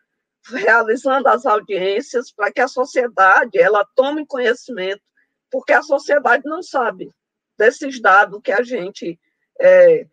[0.48, 5.02] realizando as audiências para que a sociedade ela tome conhecimento,
[5.52, 7.12] porque a sociedade não sabe
[7.58, 9.20] desses dados que a gente
[9.60, 10.08] é,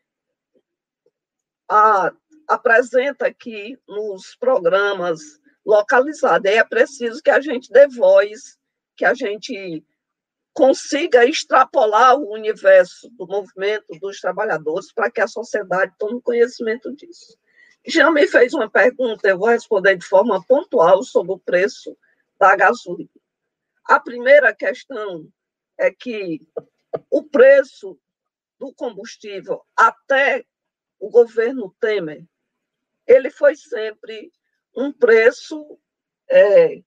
[1.69, 2.13] a,
[2.49, 5.21] apresenta aqui nos programas
[5.65, 6.51] localizados.
[6.51, 8.59] é preciso que a gente dê voz,
[8.97, 9.85] que a gente
[10.53, 17.37] consiga extrapolar o universo do movimento dos trabalhadores para que a sociedade tome conhecimento disso.
[17.87, 21.97] Já me fez uma pergunta, eu vou responder de forma pontual sobre o preço
[22.39, 23.09] da gasolina.
[23.85, 25.29] A primeira questão
[25.79, 26.45] é que
[27.09, 27.97] o preço
[28.59, 30.45] do combustível até
[30.99, 32.27] o governo Temer,
[33.07, 34.33] ele foi sempre
[34.75, 35.79] um preço
[36.29, 36.83] é,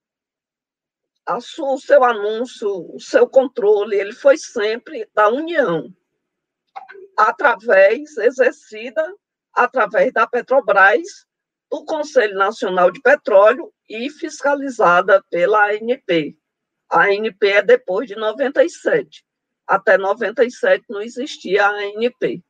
[1.26, 5.94] o seu anúncio, o seu controle, ele foi sempre da União,
[7.16, 9.14] através, exercida
[9.52, 11.26] através da Petrobras,
[11.70, 16.36] do Conselho Nacional de Petróleo e fiscalizada pela ANP.
[16.88, 19.24] A ANP é depois de 97.
[19.66, 22.42] Até 97 não existia a ANP.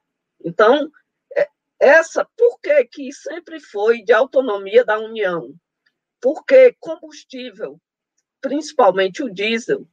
[0.42, 0.90] Então,
[1.36, 1.46] é,
[1.78, 5.55] essa, por que, que sempre foi de autonomia da União?
[6.20, 7.78] Porque combustível
[8.40, 9.86] principalmente o diesel,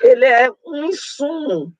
[0.00, 1.74] ele é um insumo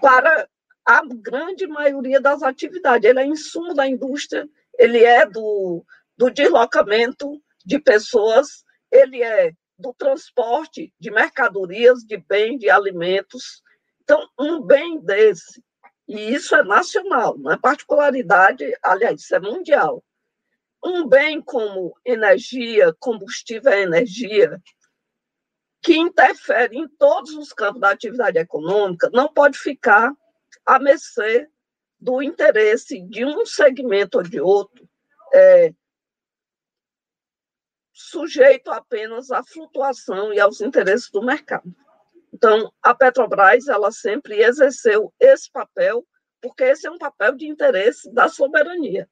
[0.00, 0.48] para
[0.86, 3.10] a grande maioria das atividades.
[3.10, 5.84] Ele é insumo da indústria, ele é do,
[6.16, 13.62] do deslocamento de pessoas, ele é do transporte de mercadorias, de bens, de alimentos.
[14.02, 15.60] Então, um bem desse,
[16.06, 20.02] e isso é nacional, não é particularidade, aliás, isso é mundial.
[20.84, 24.62] um bem como energia, combustível é energia,
[25.82, 30.12] que interfere em todos os campos da atividade econômica, não pode ficar
[30.66, 31.48] à mercê
[31.98, 34.88] do interesse de um segmento ou de outro,
[35.32, 35.72] é,
[37.92, 41.74] sujeito apenas à flutuação e aos interesses do mercado.
[42.32, 46.06] Então, a Petrobras, ela sempre exerceu esse papel,
[46.40, 49.08] porque esse é um papel de interesse da soberania.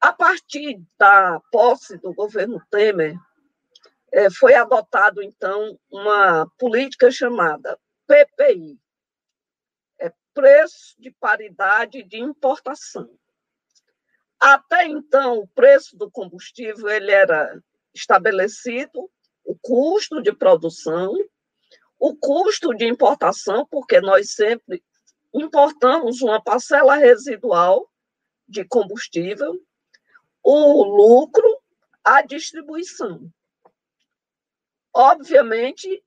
[0.00, 3.14] A partir da posse do governo Temer,
[4.10, 8.78] é, foi adotado, então, uma política chamada PPI,
[10.32, 13.10] Preço de Paridade de Importação.
[14.38, 17.62] Até então, o preço do combustível ele era
[17.92, 19.10] estabelecido,
[19.44, 21.12] o custo de produção,
[21.98, 24.82] o custo de importação, porque nós sempre
[25.34, 27.90] importamos uma parcela residual
[28.48, 29.60] de combustível,
[30.42, 31.60] o lucro,
[32.02, 33.30] a distribuição.
[34.94, 36.02] Obviamente,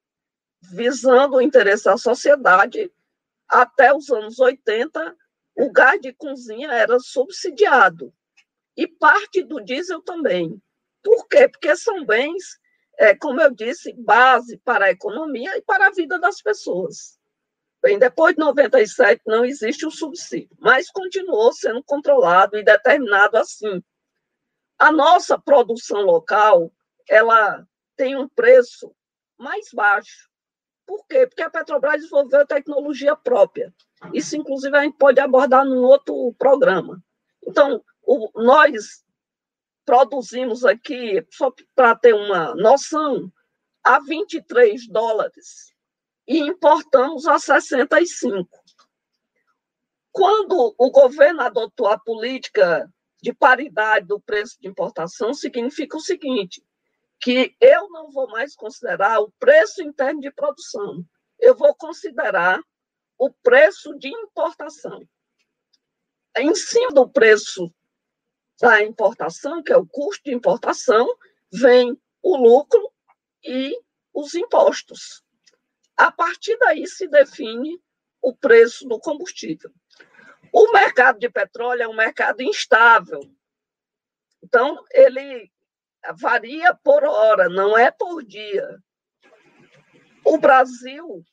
[0.62, 2.92] visando o interesse da sociedade,
[3.54, 5.16] até os anos 80,
[5.56, 8.12] o gás de cozinha era subsidiado
[8.76, 10.60] e parte do diesel também.
[11.04, 11.48] Por quê?
[11.48, 12.60] Porque são bens,
[12.98, 17.20] é, como eu disse, base para a economia e para a vida das pessoas.
[17.80, 23.84] Bem, depois de 97 não existe o subsídio, mas continuou sendo controlado e determinado assim.
[24.80, 26.74] A nossa produção local,
[27.08, 28.96] ela tem um preço
[29.38, 30.33] mais baixo.
[30.86, 31.26] Por quê?
[31.28, 33.74] Porque a Petrobras desenvolveu tecnologia própria.
[34.14, 37.02] Isso, inclusive, a gente pode abordar num outro programa.
[37.46, 39.04] Então, o, nós
[39.86, 43.32] produzimos aqui, só para ter uma noção,
[43.84, 45.74] a 23 dólares
[46.28, 48.48] e importamos a 65.
[50.12, 52.90] Quando o governo adotou a política
[53.22, 56.64] de paridade do preço de importação, significa o seguinte:
[57.24, 61.06] que eu não vou mais considerar o preço interno de produção,
[61.40, 62.62] eu vou considerar
[63.18, 65.08] o preço de importação.
[66.36, 67.74] Em cima do preço
[68.60, 71.08] da importação, que é o custo de importação,
[71.50, 72.92] vem o lucro
[73.42, 73.74] e
[74.14, 75.24] os impostos.
[75.96, 77.82] A partir daí se define
[78.22, 79.72] o preço do combustível.
[80.52, 83.22] O mercado de petróleo é um mercado instável.
[84.44, 85.53] Então, ele
[86.18, 88.78] varia por hora, não é por dia.
[90.26, 91.24] O Brasil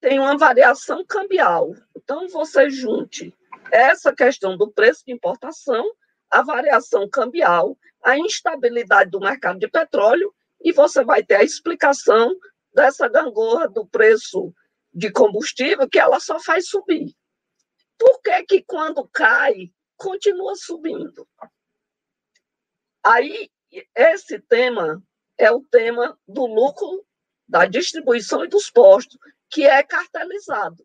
[0.00, 1.74] tem uma variação cambial.
[1.96, 3.34] Então, você junte
[3.70, 5.84] essa questão do preço de importação
[6.30, 12.32] a variação cambial, a instabilidade do mercado de petróleo, e você vai ter a explicação
[12.72, 14.54] dessa gangorra do preço
[14.94, 17.14] de combustível, que ela só faz subir.
[17.98, 21.28] Por que, que quando cai, continua subindo?
[23.04, 23.50] Aí,
[23.94, 25.02] esse tema
[25.38, 27.04] é o tema do lucro
[27.48, 29.18] da distribuição e dos postos,
[29.48, 30.84] que é cartelizado.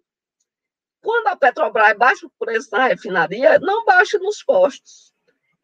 [1.02, 5.16] Quando a Petrobras baixa o preço na refinaria, não baixa nos postos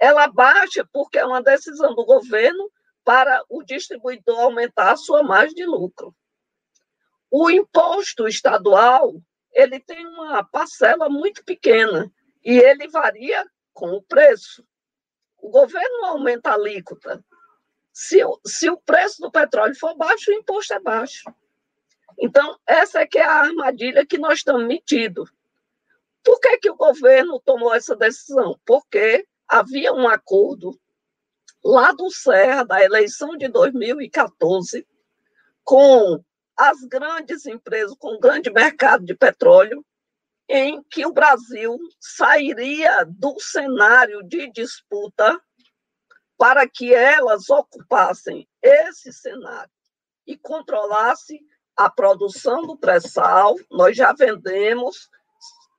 [0.02, 2.72] ela baixa porque é uma decisão do governo
[3.04, 6.16] para o distribuidor aumentar a sua margem de lucro.
[7.30, 9.14] O imposto estadual,
[9.54, 12.12] ele tem uma parcela muito pequena
[12.44, 14.66] e ele varia com o preço.
[15.42, 17.24] O governo aumenta a alíquota.
[17.92, 21.24] Se, se o preço do petróleo for baixo, o imposto é baixo.
[22.18, 25.32] Então, essa é que é a armadilha que nós estamos metidos.
[26.24, 28.60] Por que, que o governo tomou essa decisão?
[28.66, 30.80] Porque havia um acordo
[31.64, 34.88] lá do Serra, da eleição de 2014,
[35.64, 36.24] com
[36.56, 39.84] as grandes empresas, com o grande mercado de petróleo,
[40.54, 45.42] em que o Brasil sairia do cenário de disputa
[46.38, 49.72] para que elas ocupassem esse cenário
[50.28, 51.40] e controlasse
[51.74, 53.56] a produção do pré-sal.
[53.72, 55.10] Nós já vendemos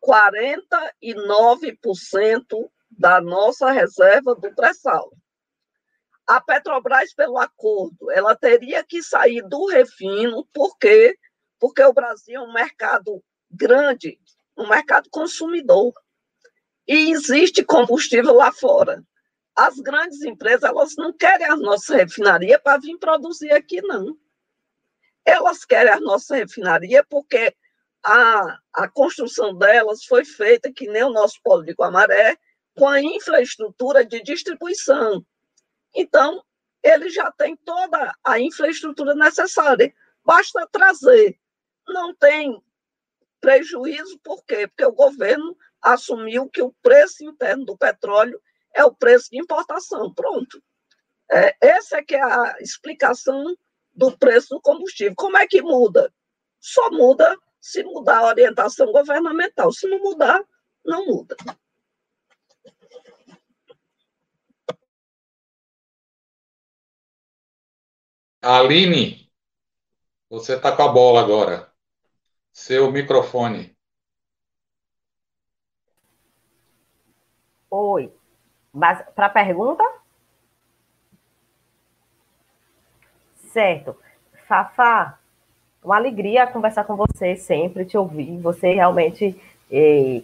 [0.03, 5.13] 49% da nossa reserva do pré-sal.
[6.27, 11.15] A Petrobras, pelo acordo, ela teria que sair do refino, por quê?
[11.61, 14.19] Porque o Brasil é um mercado grande,
[14.57, 15.93] um mercado consumidor.
[16.87, 19.03] E existe combustível lá fora.
[19.55, 24.17] As grandes empresas, elas não querem a nossa refinaria para vir produzir aqui, não.
[25.25, 27.55] Elas querem a nossa refinaria porque
[28.05, 32.37] a, a construção delas foi feita, que nem o nosso polo de Guamaré,
[32.77, 35.25] com a infraestrutura de distribuição.
[35.95, 36.43] Então,
[36.83, 39.95] ele já tem toda a infraestrutura necessária,
[40.25, 41.39] basta trazer.
[41.87, 42.61] Não tem
[43.43, 44.69] prejuízo, por quê?
[44.69, 48.41] Porque o governo assumiu que o preço interno do petróleo
[48.73, 50.15] é o preço de importação.
[50.15, 50.63] Pronto.
[51.31, 53.55] É, essa é que é a explicação
[53.93, 55.15] do preço do combustível.
[55.17, 56.15] Como é que muda?
[56.61, 59.73] Só muda se mudar a orientação governamental.
[59.73, 60.41] Se não mudar,
[60.85, 61.37] não muda.
[68.41, 69.31] Aline,
[70.29, 71.72] você está com a bola agora.
[72.53, 73.75] Seu microfone.
[77.71, 78.13] Oi.
[79.15, 79.83] Para a pergunta?
[83.53, 83.97] Certo.
[84.47, 85.19] Fafá,
[85.83, 88.39] uma alegria conversar com você sempre, te ouvir.
[88.41, 89.41] Você realmente
[89.71, 90.23] eh,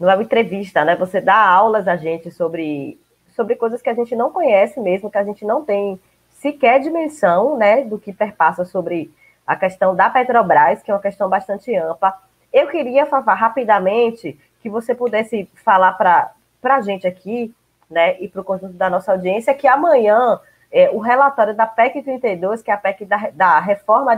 [0.00, 0.96] não é uma entrevista, né?
[0.96, 2.98] Você dá aulas a gente sobre,
[3.34, 6.00] sobre coisas que a gente não conhece mesmo, que a gente não tem
[6.30, 9.10] sequer dimensão, né, do que perpassa sobre
[9.46, 12.14] a questão da Petrobras, que é uma questão bastante ampla.
[12.52, 16.32] Eu queria, Fafá, rapidamente, que você pudesse falar para
[16.62, 17.54] a gente aqui,
[17.88, 20.40] né, e para o conjunto da nossa audiência, que amanhã
[20.72, 24.12] é, o relatório da PEC 32, que é a PEC da, da reforma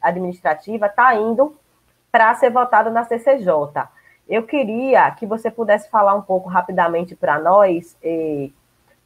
[0.00, 1.54] administrativa, está indo
[2.10, 3.52] para ser votado na CCJ.
[4.28, 8.50] Eu queria que você pudesse falar um pouco rapidamente para nós eh,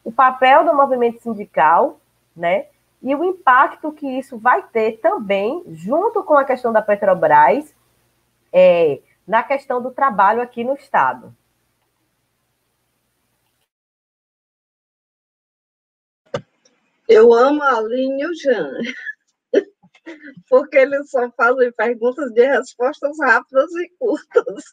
[0.05, 1.99] o papel do movimento sindical,
[2.37, 2.66] né?
[3.05, 7.76] E o impacto que isso vai ter também, junto com a questão da Petrobras,
[8.50, 8.98] é,
[9.28, 11.36] na questão do trabalho aqui no Estado.
[17.07, 18.72] Eu amo a Aline e o Jean
[20.48, 24.64] porque eles só fazem perguntas de respostas rápidas e curtas.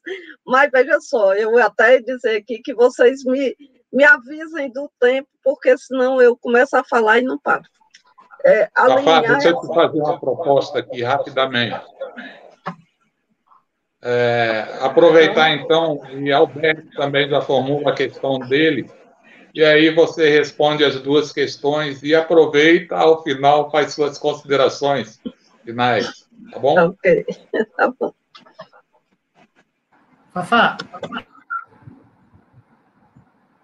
[0.46, 3.58] Mas veja só, eu vou até dizer aqui que vocês me,
[3.92, 7.64] me avisem do tempo, porque senão eu começo a falar e não paro.
[8.46, 9.22] É, alinhar...
[9.22, 11.80] deixa eu te fazer uma proposta aqui rapidamente.
[14.04, 18.90] É, aproveitar então, e Alberto também já formula a questão dele,
[19.54, 25.20] e aí você responde as duas questões e aproveita, ao final, faz suas considerações
[25.64, 26.26] finais.
[26.52, 26.88] Tá bom?
[26.88, 27.26] Ok,
[27.78, 28.14] tá bom.
[30.34, 30.78] Fafá,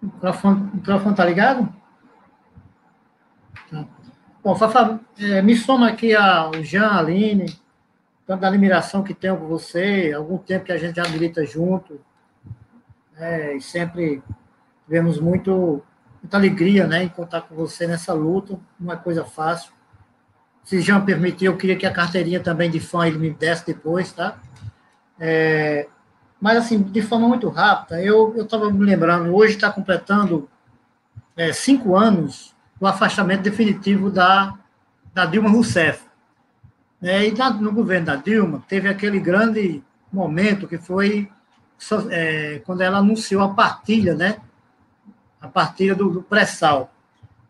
[0.02, 1.77] o microfone, o microfone tá ligado?
[4.42, 7.58] Bom, Fafá, é, me soma aqui ao Jean, Aline,
[8.24, 12.00] tanto da admiração que tenho por você, algum tempo que a gente já milita junto,
[13.16, 14.22] é, e sempre
[14.84, 15.82] tivemos muito,
[16.22, 19.72] muita alegria né, em contar com você nessa luta, não é coisa fácil.
[20.62, 24.12] Se Jean permitir, eu queria que a carteirinha também de fã ele me desse depois,
[24.12, 24.38] tá?
[25.18, 25.88] É,
[26.40, 30.48] mas, assim, de forma muito rápida, eu estava me lembrando, hoje está completando
[31.36, 34.54] é, cinco anos do afastamento definitivo da,
[35.12, 36.02] da Dilma Rousseff.
[37.02, 41.28] É, e na, no governo da Dilma, teve aquele grande momento que foi
[42.10, 44.38] é, quando ela anunciou a partilha, né?
[45.40, 46.92] a partir do, do pré-sal.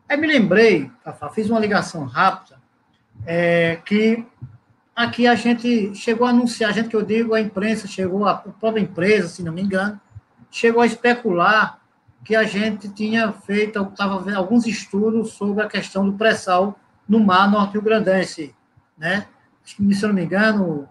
[0.08, 0.90] Aí me lembrei,
[1.34, 2.56] fiz uma ligação rápida,
[3.26, 4.24] é, que
[4.94, 8.34] aqui a gente chegou a anunciar, a gente que eu digo, a imprensa chegou, a
[8.34, 10.00] própria empresa, se não me engano,
[10.50, 11.77] chegou a especular
[12.28, 17.50] que a gente tinha feito, estava alguns estudos sobre a questão do pré-sal no mar
[17.50, 18.54] norte-rio-grandense,
[18.98, 19.26] né?
[19.64, 20.86] Se não me engano,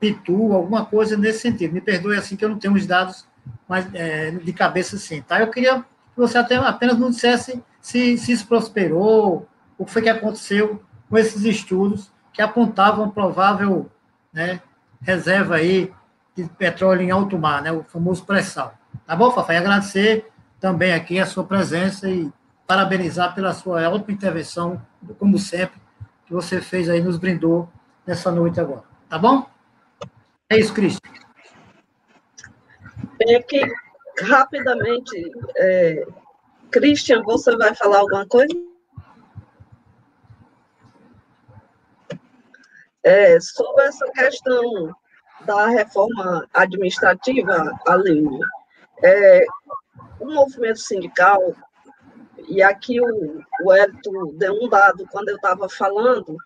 [0.00, 1.72] Pitu, alguma coisa nesse sentido.
[1.72, 3.24] Me perdoe assim que eu não tenho os dados
[3.68, 5.38] mas, é, de cabeça assim, tá?
[5.40, 9.46] Eu queria que você até apenas não dissesse se, se isso prosperou,
[9.78, 13.88] o que foi que aconteceu com esses estudos que apontavam provável
[14.32, 14.60] né,
[15.00, 15.92] reserva aí
[16.34, 18.74] de petróleo em alto mar, né, o famoso pré-sal.
[19.06, 19.54] Tá bom, Fafá?
[19.54, 20.29] E agradecer
[20.60, 22.30] também aqui a sua presença e
[22.66, 24.80] parabenizar pela sua ótima intervenção,
[25.18, 25.80] como sempre,
[26.26, 27.68] que você fez aí, nos brindou
[28.06, 28.84] nessa noite agora.
[29.08, 29.48] Tá bom?
[30.48, 31.00] É isso, Cristian.
[33.22, 33.60] É que
[34.22, 36.06] rapidamente, é,
[37.24, 38.54] você vai falar alguma coisa?
[43.02, 44.94] É, sobre essa questão
[45.46, 48.40] da reforma administrativa, Aline,
[49.02, 49.44] é,
[50.20, 51.40] o movimento sindical,
[52.48, 56.36] e aqui o, o Hélito deu um dado quando eu estava falando,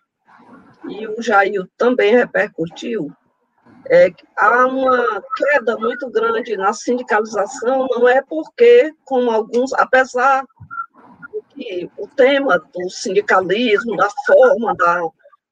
[0.87, 3.11] e o Jair também repercutiu,
[3.87, 10.43] é, há uma queda muito grande na sindicalização, não é porque, como alguns, apesar
[11.49, 15.01] que o tema do sindicalismo, da forma da,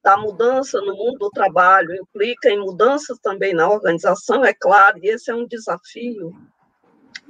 [0.04, 5.10] da mudança no mundo do trabalho, implica em mudanças também na organização, é claro, e
[5.10, 6.34] esse é um desafio.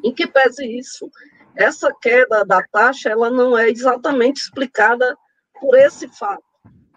[0.03, 1.09] Em que pese isso,
[1.55, 5.17] essa queda da taxa, ela não é exatamente explicada
[5.59, 6.43] por esse fato,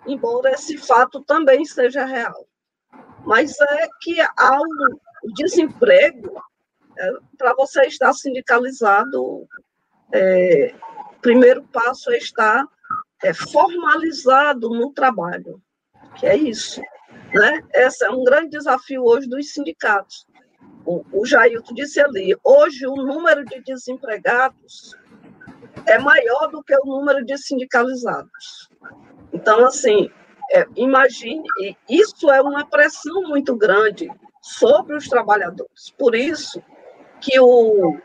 [0.06, 2.46] embora esse fato também seja real
[3.26, 6.40] mas é que há um desemprego
[6.96, 9.46] é, para você estar sindicalizado
[10.14, 10.72] é,
[11.20, 12.64] primeiro passo é estar
[13.24, 15.60] é, formalizado no trabalho,
[16.14, 16.80] que é isso.
[17.34, 17.62] Né?
[17.74, 20.24] Esse é um grande desafio hoje dos sindicatos.
[20.86, 24.96] O, o Jailton disse ali, hoje o número de desempregados
[25.84, 28.70] é maior do que o número de sindicalizados.
[29.32, 30.08] Então, assim,
[30.52, 31.44] é, imagine,
[31.88, 34.08] isso é uma pressão muito grande
[34.40, 35.90] sobre os trabalhadores.
[35.98, 36.62] Por isso
[37.20, 37.98] que o,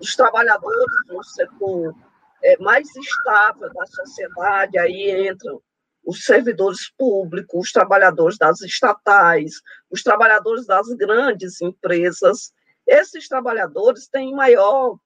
[0.00, 1.94] os trabalhadores no setor
[2.42, 5.60] é, mais estável da sociedade, aí entram
[6.04, 9.54] os servidores públicos, os trabalhadores das estatais,
[9.90, 12.52] os trabalhadores das grandes empresas.
[12.86, 14.98] Esses trabalhadores têm maior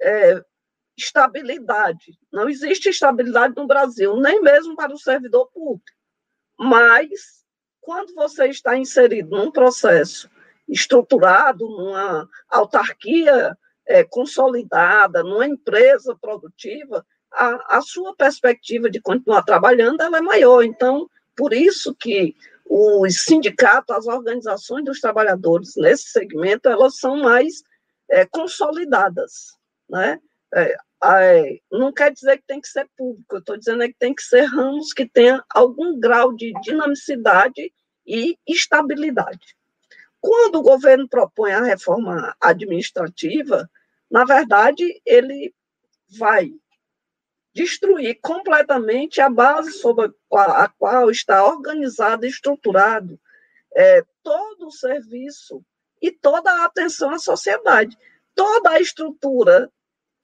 [0.00, 0.42] é,
[0.96, 2.18] estabilidade.
[2.32, 5.84] Não existe estabilidade no Brasil, nem mesmo para o servidor público.
[6.58, 7.44] Mas,
[7.80, 10.30] quando você está inserido num processo
[10.68, 13.56] estruturado, numa autarquia
[13.86, 20.62] é, consolidada, numa empresa produtiva, a, a sua perspectiva de continuar trabalhando é maior.
[20.62, 22.34] Então, por isso que
[22.64, 27.62] os sindicatos, as organizações dos trabalhadores nesse segmento, elas são mais
[28.10, 29.56] é, consolidadas,
[29.88, 30.18] né?
[30.54, 34.14] É, é, não quer dizer que tem que ser público, estou dizendo é que tem
[34.14, 37.72] que ser ramos que tenham algum grau de dinamicidade
[38.06, 39.56] e estabilidade.
[40.20, 43.68] Quando o governo propõe a reforma administrativa,
[44.10, 45.52] na verdade, ele
[46.08, 46.52] vai
[47.54, 53.20] destruir completamente a base sobre a qual está organizado e estruturado
[53.74, 55.64] é, todo o serviço
[56.00, 57.96] e toda a atenção à sociedade,
[58.34, 59.70] toda a estrutura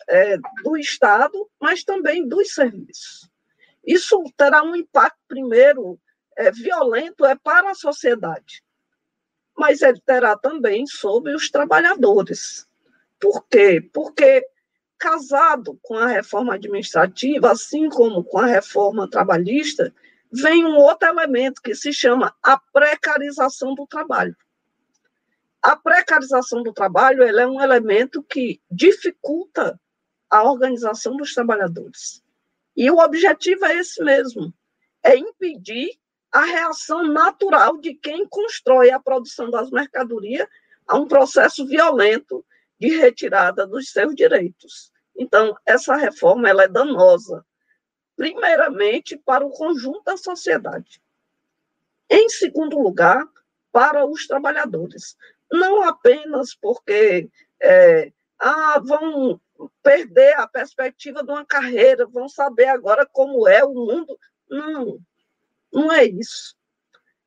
[0.08, 3.30] é, do Estado, mas também dos serviços.
[3.84, 6.00] Isso terá um impacto, primeiro,
[6.36, 8.62] é, violento é para a sociedade,
[9.56, 12.66] mas ele terá também sobre os trabalhadores.
[13.20, 13.80] Por quê?
[13.92, 14.46] Porque
[14.98, 19.94] casado com a reforma administrativa, assim como com a reforma trabalhista,
[20.30, 24.36] vem um outro elemento que se chama a precarização do trabalho.
[25.62, 29.80] A precarização do trabalho é um elemento que dificulta
[30.30, 32.22] a organização dos trabalhadores.
[32.76, 34.52] E o objetivo é esse mesmo:
[35.02, 35.98] é impedir
[36.30, 40.46] a reação natural de quem constrói a produção das mercadorias
[40.86, 42.44] a um processo violento
[42.78, 44.92] de retirada dos seus direitos.
[45.16, 47.44] Então, essa reforma ela é danosa,
[48.16, 51.02] primeiramente para o conjunto da sociedade.
[52.08, 53.26] Em segundo lugar,
[53.72, 55.16] para os trabalhadores.
[55.50, 57.28] Não apenas porque
[57.60, 59.40] é, ah, vão
[59.82, 64.18] perder a perspectiva de uma carreira, vão saber agora como é o mundo.
[64.48, 64.98] Não,
[65.72, 66.56] não é isso.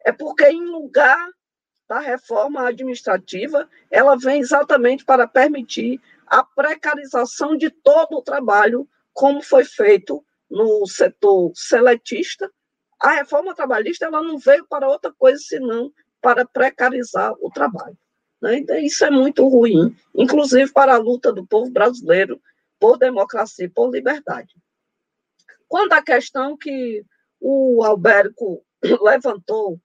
[0.03, 1.29] É porque, em lugar
[1.91, 9.41] da reforma administrativa, ela vem exatamente para permitir a precarização de todo o trabalho, como
[9.41, 12.49] foi feito no setor seletista.
[12.97, 15.91] A reforma trabalhista ela não veio para outra coisa senão
[16.21, 17.97] para precarizar o trabalho.
[18.41, 18.59] Né?
[18.59, 22.41] Então, isso é muito ruim, inclusive para a luta do povo brasileiro
[22.79, 24.55] por democracia e por liberdade.
[25.67, 27.03] Quanto à questão que
[27.37, 28.63] o Albérico
[29.03, 29.77] levantou,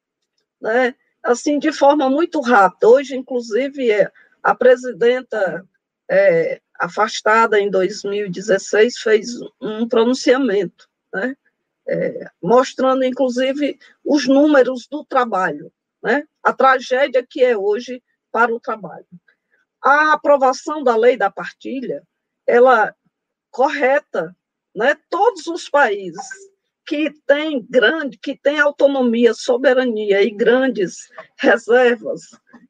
[0.61, 0.95] né,
[1.27, 4.11] assim, de forma muito rápida, hoje, inclusive, é,
[4.43, 5.66] a presidenta
[6.09, 11.36] é, afastada em 2016 fez um pronunciamento, né,
[11.89, 15.73] é, mostrando, inclusive, os números do trabalho,
[16.03, 19.07] né, a tragédia que é hoje para o trabalho.
[19.82, 22.03] A aprovação da lei da partilha,
[22.47, 22.94] ela
[23.51, 24.36] correta,
[24.74, 24.97] né?
[25.09, 26.27] Todos os países
[26.87, 32.23] que têm grande, que têm autonomia, soberania e grandes reservas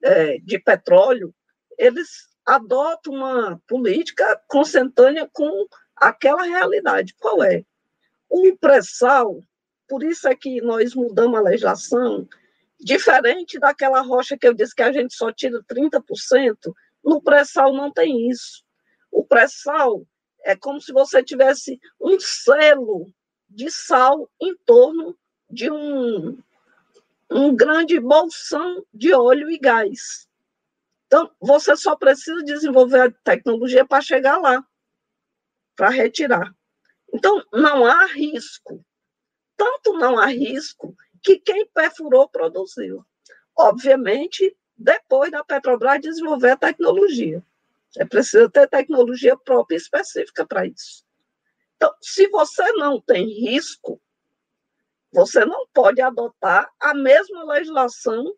[0.02, 1.34] é, de petróleo,
[1.78, 2.08] eles
[2.44, 7.14] adotam uma política consentânea com aquela realidade.
[7.18, 7.64] Qual é?
[8.28, 9.40] O pré-sal,
[9.88, 12.26] por isso é que nós mudamos a legislação,
[12.78, 16.56] Diferente daquela rocha que eu disse que a gente só tira 30%,
[17.02, 18.64] no pré-sal não tem isso.
[19.10, 20.06] O pré-sal
[20.44, 23.06] é como se você tivesse um selo
[23.56, 25.18] de sal em torno
[25.48, 26.38] de um,
[27.30, 30.28] um grande bolsão de óleo e gás.
[31.06, 34.62] Então, você só precisa desenvolver a tecnologia para chegar lá,
[35.74, 36.54] para retirar.
[37.14, 38.84] Então, não há risco.
[39.56, 43.06] Tanto não há risco que quem perfurou produziu.
[43.56, 47.42] Obviamente, depois da Petrobras desenvolver a tecnologia.
[47.96, 51.05] É preciso ter tecnologia própria específica para isso.
[51.76, 54.00] Então, se você não tem risco,
[55.12, 58.34] você não pode adotar a mesma legislação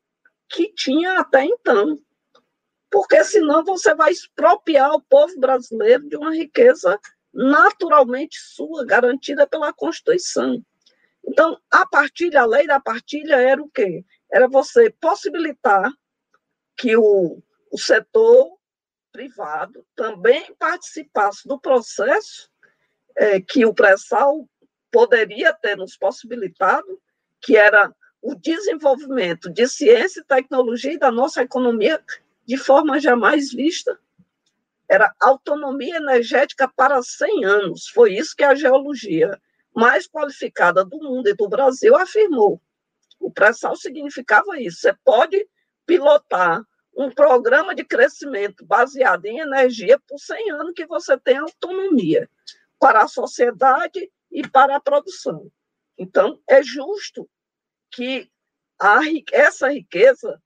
[0.48, 1.98] que tinha até então.
[2.90, 6.98] porque senão você vai expropriar o povo brasileiro de uma riqueza
[7.32, 10.64] naturalmente sua, garantida pela Constituição.
[11.26, 14.04] Então, a partilha, a lei da partilha era o quê?
[14.32, 15.92] Era você possibilitar
[16.78, 18.58] que o, o setor
[19.12, 22.50] privado também participasse do processo
[23.18, 24.48] é, que o pré-sal
[24.92, 27.00] poderia ter nos possibilitado,
[27.40, 27.92] que era
[28.22, 32.02] o desenvolvimento de ciência e tecnologia e da nossa economia
[32.46, 33.98] de forma jamais vista.
[34.88, 37.88] Era autonomia energética para 100 anos.
[37.88, 39.38] Foi isso que a geologia
[39.74, 42.60] mais qualificada do mundo e do Brasil afirmou.
[43.20, 44.80] O pré-sal significava isso.
[44.80, 45.46] Você pode
[45.84, 46.62] pilotar
[46.96, 52.28] um programa de crescimento baseado em energia por 100 anos que você tem autonomia
[52.78, 55.50] para a sociedade e para a produção.
[55.96, 57.28] Então, é justo
[57.90, 58.30] que
[58.78, 59.00] a,
[59.32, 60.40] essa riqueza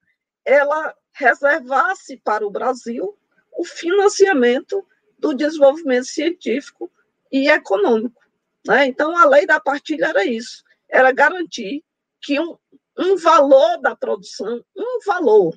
[0.45, 3.19] ela reservasse para o Brasil
[3.53, 4.87] o financiamento
[5.19, 6.91] do desenvolvimento científico
[7.31, 8.23] e econômico.
[8.67, 8.87] Né?
[8.87, 11.85] Então, a lei da partilha era isso, era garantir
[12.21, 12.57] que um,
[12.99, 15.57] um valor da produção, um valor,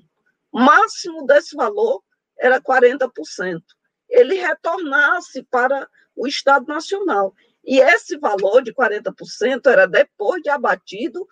[0.51, 2.03] máximo desse valor
[2.37, 3.61] era 40%,
[4.09, 7.33] ele retornasse para o Estado Nacional.
[7.63, 11.27] E esse valor de 40% era depois de abatido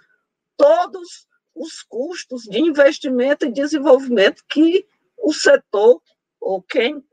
[0.57, 4.87] todos os custos de investimento e desenvolvimento que
[5.17, 6.01] o setor,
[6.39, 7.03] ou quem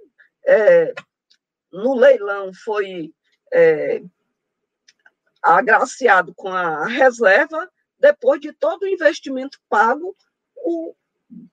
[0.47, 0.95] é,
[1.71, 3.13] no leilão foi
[3.53, 4.03] é,
[5.43, 10.17] agraciado com a reserva, depois de todo o investimento pago,
[10.57, 10.95] o,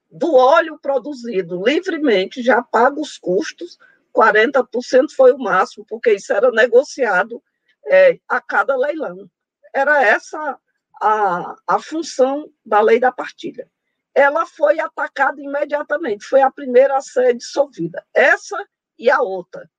[0.09, 3.77] do óleo produzido livremente já paga os custos,
[4.15, 7.41] 40% foi o máximo, porque isso era negociado
[7.85, 9.29] é, a cada leilão.
[9.73, 10.59] Era essa
[11.01, 13.69] a, a função da lei da partilha.
[14.13, 18.03] Ela foi atacada imediatamente, foi a primeira a ser dissolvida.
[18.13, 18.57] Essa
[18.97, 19.69] e a outra.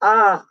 [0.00, 0.44] A,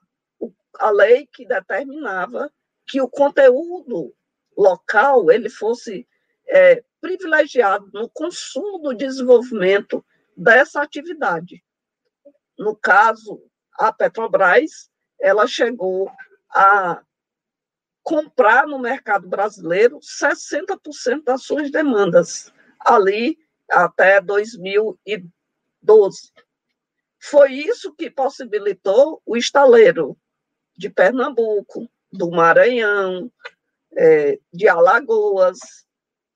[0.80, 2.52] a lei que determinava
[2.86, 4.14] que o conteúdo
[4.56, 6.08] local ele fosse
[6.48, 11.64] é, privilegiado no consumo do desenvolvimento dessa atividade.
[12.58, 13.42] No caso,
[13.78, 14.90] a Petrobras,
[15.20, 16.10] ela chegou
[16.50, 17.04] a
[18.04, 23.38] comprar no mercado brasileiro 60% das suas demandas, ali
[23.70, 26.32] até 2012.
[27.20, 30.18] Foi isso que possibilitou o estaleiro
[30.78, 33.32] de Pernambuco, do Maranhão,
[33.96, 35.58] é, de Alagoas.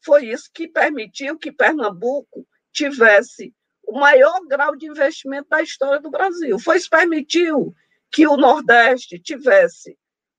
[0.03, 3.53] Foi isso que permitiu que Pernambuco tivesse
[3.91, 6.57] o maior grau de investimento da história do Brasil.
[6.57, 7.75] Foi isso permitiu
[8.09, 9.97] que o Nordeste tivesse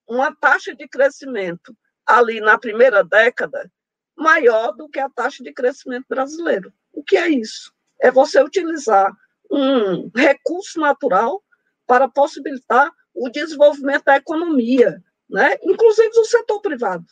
[0.09, 1.77] uma taxa de crescimento
[2.07, 3.71] ali na primeira década
[4.17, 6.73] maior do que a taxa de crescimento brasileiro.
[6.95, 7.75] O que é isso?
[8.01, 9.15] É você utilizar
[9.51, 11.45] um recurso natural
[11.87, 14.99] para possibilitar o desenvolvimento da economia,
[15.29, 15.59] né?
[15.63, 17.05] inclusive do setor privado.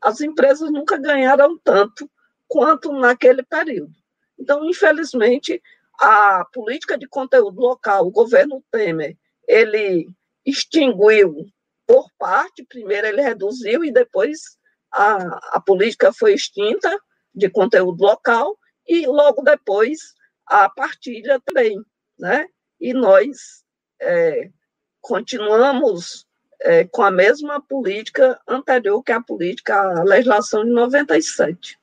[0.00, 2.10] As empresas nunca ganharam tanto
[2.48, 3.92] quanto naquele período.
[4.38, 5.62] Então, infelizmente,
[6.00, 9.16] a política de conteúdo local, o governo Temer,
[9.46, 10.08] ele
[10.44, 11.46] extinguiu
[11.86, 14.58] por parte, primeiro ele reduziu e depois
[14.92, 16.98] a, a política foi extinta
[17.34, 18.56] de conteúdo local
[18.86, 20.14] e logo depois
[20.46, 21.78] a partilha também,
[22.18, 22.46] né?
[22.80, 23.64] E nós
[24.00, 24.50] é,
[25.00, 26.26] continuamos
[26.60, 31.78] é, com a mesma política anterior que a política, a legislação de 97.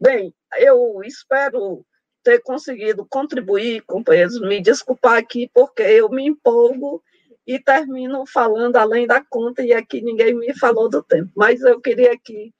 [0.00, 1.84] Bem, eu espero
[2.28, 7.02] ter conseguido contribuir, companheiros, me desculpar aqui, porque eu me empolgo
[7.46, 11.30] e termino falando além da conta, e aqui ninguém me falou do tempo.
[11.34, 12.52] Mas eu queria aqui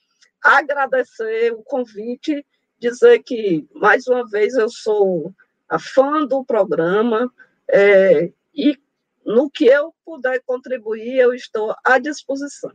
[0.43, 2.43] agradecer o convite,
[2.79, 5.35] dizer que, mais uma vez, eu sou
[5.69, 7.31] a fã do programa,
[7.71, 8.75] é, e
[9.23, 12.73] no que eu puder contribuir, eu estou à disposição.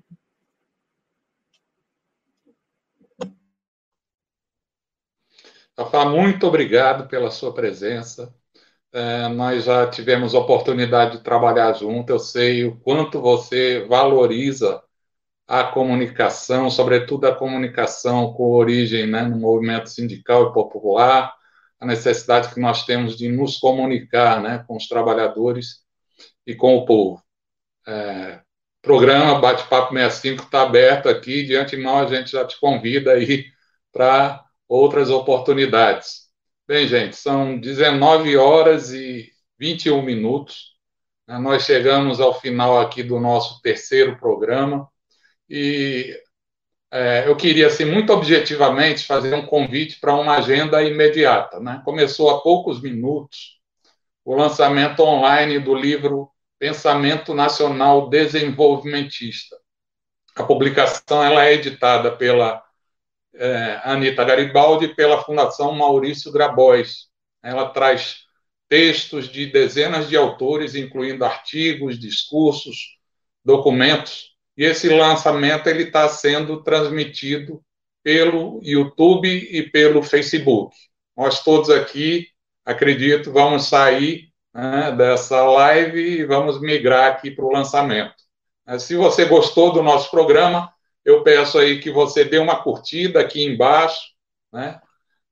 [5.75, 8.33] Fafá, muito obrigado pela sua presença.
[8.93, 14.83] É, nós já tivemos oportunidade de trabalhar junto, eu sei o quanto você valoriza
[15.47, 21.33] a comunicação, sobretudo a comunicação com origem né, no movimento sindical e popular,
[21.79, 25.83] a necessidade que nós temos de nos comunicar né, com os trabalhadores
[26.47, 27.23] e com o povo.
[27.87, 28.41] É,
[28.81, 33.45] programa Bate-Papo 65 está aberto aqui, de antemão a gente já te convida aí
[33.91, 34.43] para
[34.73, 36.23] outras oportunidades.
[36.67, 40.73] Bem, gente, são 19 horas e 21 minutos.
[41.27, 41.37] Né?
[41.37, 44.89] Nós chegamos ao final aqui do nosso terceiro programa
[45.47, 46.19] e
[46.91, 51.59] é, eu queria, assim, muito objetivamente, fazer um convite para uma agenda imediata.
[51.59, 51.79] Né?
[51.85, 53.59] Começou há poucos minutos
[54.25, 59.55] o lançamento online do livro Pensamento Nacional Desenvolvimentista.
[60.35, 62.63] A publicação ela é editada pela
[63.35, 67.07] é, Anitta Garibaldi pela Fundação Maurício Grabois.
[67.41, 68.23] Ela traz
[68.69, 72.97] textos de dezenas de autores, incluindo artigos, discursos,
[73.43, 77.61] documentos e esse lançamento ele está sendo transmitido
[78.03, 80.75] pelo YouTube e pelo Facebook.
[81.17, 82.27] Nós todos aqui,
[82.63, 88.13] acredito, vamos sair né, dessa live e vamos migrar aqui para o lançamento.
[88.79, 90.71] Se você gostou do nosso programa,
[91.05, 93.99] eu peço aí que você dê uma curtida aqui embaixo,
[94.51, 94.79] né?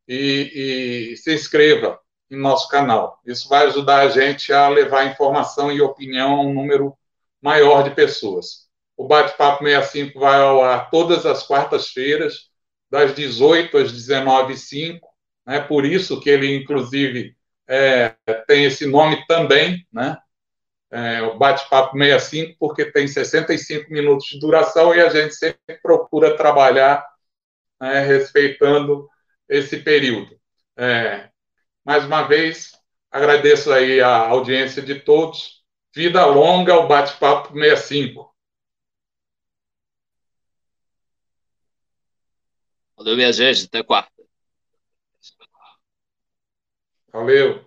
[0.08, 2.00] E, e se inscreva
[2.30, 3.20] em nosso canal.
[3.26, 6.98] Isso vai ajudar a gente a levar informação e opinião a um número
[7.42, 8.68] maior de pessoas.
[8.98, 12.50] O Bate-Papo 65 vai ao ar todas as quartas-feiras,
[12.90, 15.00] das 18 às 19h05.
[15.46, 15.62] Né?
[15.62, 17.36] Por isso que ele, inclusive,
[17.68, 18.16] é,
[18.48, 20.18] tem esse nome também, né?
[20.92, 26.36] É, o Bate-Papo 65, porque tem 65 minutos de duração e a gente sempre procura
[26.36, 27.06] trabalhar
[27.80, 29.10] né, respeitando
[29.48, 30.38] esse período.
[30.78, 31.30] É,
[31.84, 32.72] mais uma vez,
[33.10, 35.64] agradeço aí a audiência de todos.
[35.94, 38.32] Vida longa ao Bate-Papo 65.
[42.96, 43.66] Valeu, minha gente.
[43.66, 44.12] Até quarta.
[47.12, 47.66] Valeu.